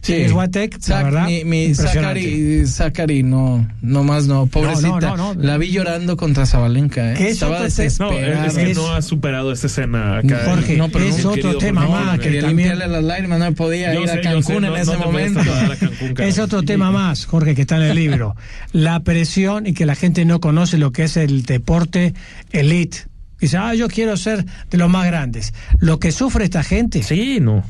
[0.00, 1.74] Sí, es Guatec, la verdad, Mi, mi.
[1.74, 5.00] Zachary, Zachary no, no más no, pobrecita.
[5.16, 5.34] no, no.
[5.34, 7.14] La vi llorando contra Zabalenka, ¿eh?
[7.16, 8.46] ¿Qué es Estaba No, desesperada.
[8.46, 10.42] es que Es- no ha superado esta escena acá.
[10.44, 13.52] Jorge, no, pero es no, otro tema Jorge, más no, que limpiarle las lágrimas, no
[13.54, 15.40] podía Yo ir sé, a Cancún sé, en no- ese no momento.
[15.80, 16.14] Cancún.
[16.24, 18.36] Es otro tema más, Jorge, que está en el libro.
[18.72, 22.12] La presión y que la gente no conoce lo que es el deporte
[22.52, 22.98] elite.
[23.40, 25.54] Dice, ah, yo quiero ser de los más grandes.
[25.78, 27.64] Lo que sufre esta gente Sí, no.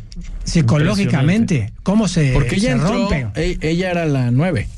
[0.45, 3.29] psicológicamente, cómo se, Porque ella se rompen.
[3.37, 4.69] e- ella era la nueve.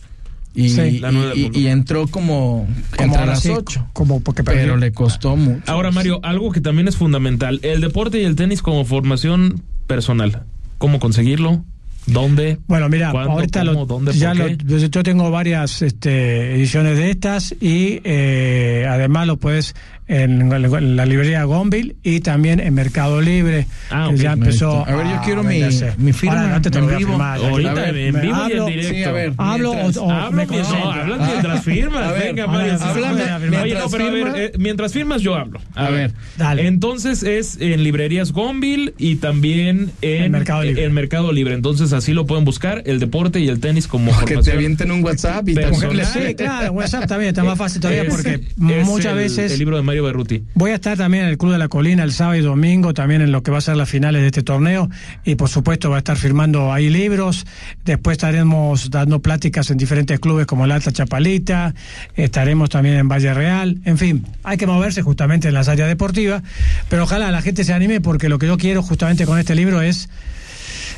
[0.55, 0.99] Y, Sí.
[0.99, 2.67] La y- y entró como,
[2.97, 3.87] Como entre las sí, ocho.
[3.95, 4.77] como porque Pero perdió.
[4.77, 5.63] le costó mucho.
[5.73, 10.43] Ahora, Mario, algo que también es fundamental, el deporte y el tenis como formación personal.
[10.79, 11.65] ¿Cómo conseguirlo?
[12.09, 12.59] ¿Dónde?
[12.67, 13.73] Bueno, mira, ahorita ¿Cómo?
[13.73, 14.13] lo, ¿Dónde?
[14.13, 19.75] ya ¿Por lo- yo tengo varias este, ediciones de estas y eh, además lo puedes
[20.09, 23.67] en, en la librería Gonville y también en Mercado Libre.
[23.91, 24.21] Ah, que ok.
[24.21, 24.87] ya empezó.
[24.87, 25.63] A ver, yo quiero mi-
[25.99, 26.99] mi firma Ahora, no te, en vivo.
[27.11, 28.95] firmar, Ahorita, ver, en vivo y en directo.
[28.95, 32.03] Sí, a ver, Hablo mientras- o, o Hablo, me no, hablas mientras firmas.
[32.09, 32.73] A ver, Venga, Mario.
[32.75, 34.39] Oye, mientras no, pero a ver, firma.
[34.39, 35.61] eh, mientras firmas yo hablo.
[35.75, 36.67] A, A ver, ver, dale.
[36.67, 40.85] Entonces es en librerías Gonville y también en, En Mercado Libre.
[40.85, 41.55] en Mercado Libre.
[41.55, 45.05] Entonces así lo pueden buscar, el deporte y el tenis como Que te avienten un
[45.05, 45.69] WhatsApp y te
[46.05, 49.83] Sí, claro, WhatsApp también está más fácil todavía porque muchas el- veces El libro de
[49.83, 50.45] Mario Berruti.
[50.55, 53.23] Voy a estar también en el Club de la Colina el sábado y domingo, también
[53.23, 54.89] en lo que va a ser las finales de este torneo.
[55.25, 57.47] Y por supuesto va a estar firmando ahí libros.
[57.85, 61.75] Después estaremos dando pláticas en diferentes clubes como el Alta Chapalita.
[62.15, 63.79] Estaremos también en Valle Real.
[63.85, 66.43] En fin, hay que moverse justamente en las áreas deportivas.
[66.89, 69.83] Pero ojalá la gente se anime porque lo que yo quiero justamente con este libro
[69.83, 70.09] es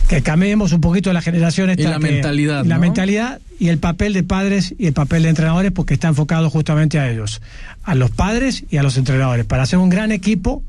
[0.08, 2.80] que cambiemos un poquito la generación esta Y la que- mentalidad, y la ¿no?
[2.80, 6.98] mentalidad y el papel de padres y el papel de entrenadores porque está enfocado justamente
[6.98, 7.40] a ellos,
[7.84, 10.62] a los padres y a los entrenadores, para hacer un gran equipo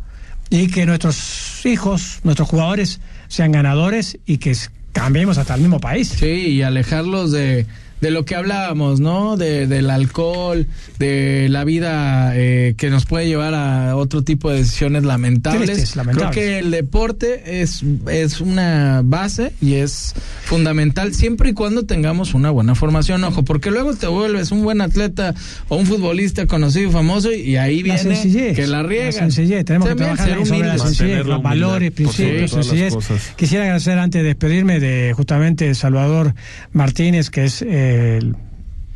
[0.50, 4.56] y que nuestros hijos, nuestros jugadores sean ganadores y que
[4.92, 6.10] cambiemos hasta el mismo país.
[6.10, 7.66] Sí, y alejarlos de,
[8.02, 9.38] de lo que hablábamos, ¿no?
[9.38, 10.66] De, del alcohol,
[11.00, 15.70] de la vida eh, que nos puede llevar a otro tipo de decisiones lamentables.
[15.70, 16.36] Tristes, lamentables.
[16.36, 22.34] Creo que el deporte es, es una base y es fundamental siempre y cuando tengamos
[22.34, 23.24] una buena formación.
[23.24, 25.36] Ojo, porque luego te vuelves un buen atleta
[25.70, 29.06] o un futbolista conocido y famoso y ahí La viene sencillez, que la riega.
[29.06, 32.94] la sencillez, tenemos que También trabajar ser sobre la sencillez, los valores, principios, sencillez.
[33.36, 36.34] Quisiera agradecer antes de despedirme de justamente Salvador
[36.74, 37.62] Martínez, que es
[37.92, 38.36] el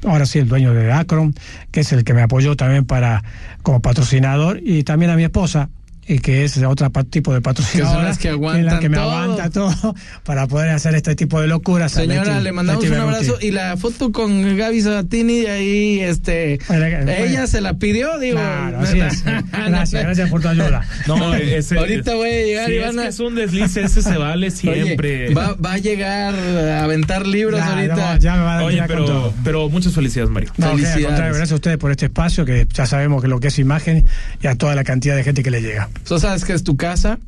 [0.06, 1.34] ahora sí el dueño de Acron,
[1.72, 3.24] que es el que me apoyó también para
[3.64, 5.70] como patrocinador y también a mi esposa
[6.08, 9.12] y que es otro tipo de patrocinadora las que es la aguantan que me todo.
[9.12, 11.92] aguanta todo para poder hacer este tipo de locuras.
[11.94, 13.26] Señora, Leti- le mandamos Leti un Berruti.
[13.26, 17.12] abrazo y la foto con Gaby Sabatini ahí este Bueno, bueno.
[17.12, 18.38] ella se la pidió, digo.
[18.38, 19.24] Claro, así es.
[19.24, 20.84] Gracias, gracias por tu ayuda.
[21.08, 23.78] No, ese, Ahorita voy a llegar si y es van a que es un desliz,
[23.78, 25.34] ese se vale Oye, siempre.
[25.34, 27.96] va, va a llegar a aventar libros Ya, ahorita.
[27.96, 29.34] ya, ya me va a dar Oye, pero, todo.
[29.44, 30.52] pero muchas felicidades, Mario.
[30.58, 31.20] No, que Felicidades.
[31.30, 34.06] gracias a ustedes por este espacio, que ya sabemos que lo que es imagen
[34.42, 35.90] y a toda la cantidad de gente que le llega.
[36.08, 37.20] Tú sabes que es tu casa.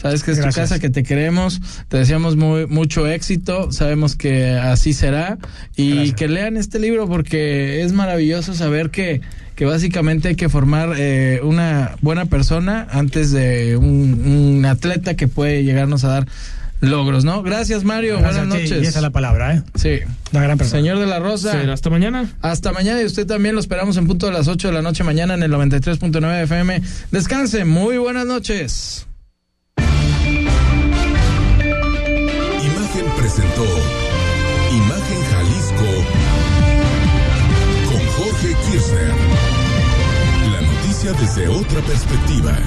[0.00, 0.54] Sabes que es Gracias.
[0.54, 5.38] tu casa, que te queremos, te deseamos muy, mucho éxito, sabemos que así será
[5.76, 6.16] y Gracias.
[6.16, 9.20] que lean este libro porque es maravilloso saber que,
[9.54, 15.28] que básicamente hay que formar eh, una buena persona antes de un, un atleta que
[15.28, 16.26] puede llegarnos a dar
[16.82, 17.42] logros, ¿no?
[17.42, 18.84] Gracias Mario, Gracias buenas a ti, noches.
[18.84, 19.62] Y esa es la palabra, ¿eh?
[19.76, 20.00] Sí.
[20.32, 20.80] Una gran persona.
[20.80, 21.58] Señor de la Rosa.
[21.72, 22.30] Hasta mañana.
[22.42, 25.04] Hasta mañana y usted también lo esperamos en punto de las 8 de la noche
[25.04, 26.82] mañana en el 93.9 FM.
[27.10, 29.06] Descanse, muy buenas noches.
[32.60, 33.64] Imagen presentó
[34.72, 35.90] Imagen Jalisco
[37.90, 39.12] con Jorge Kirchner.
[40.52, 42.58] La noticia desde otra perspectiva.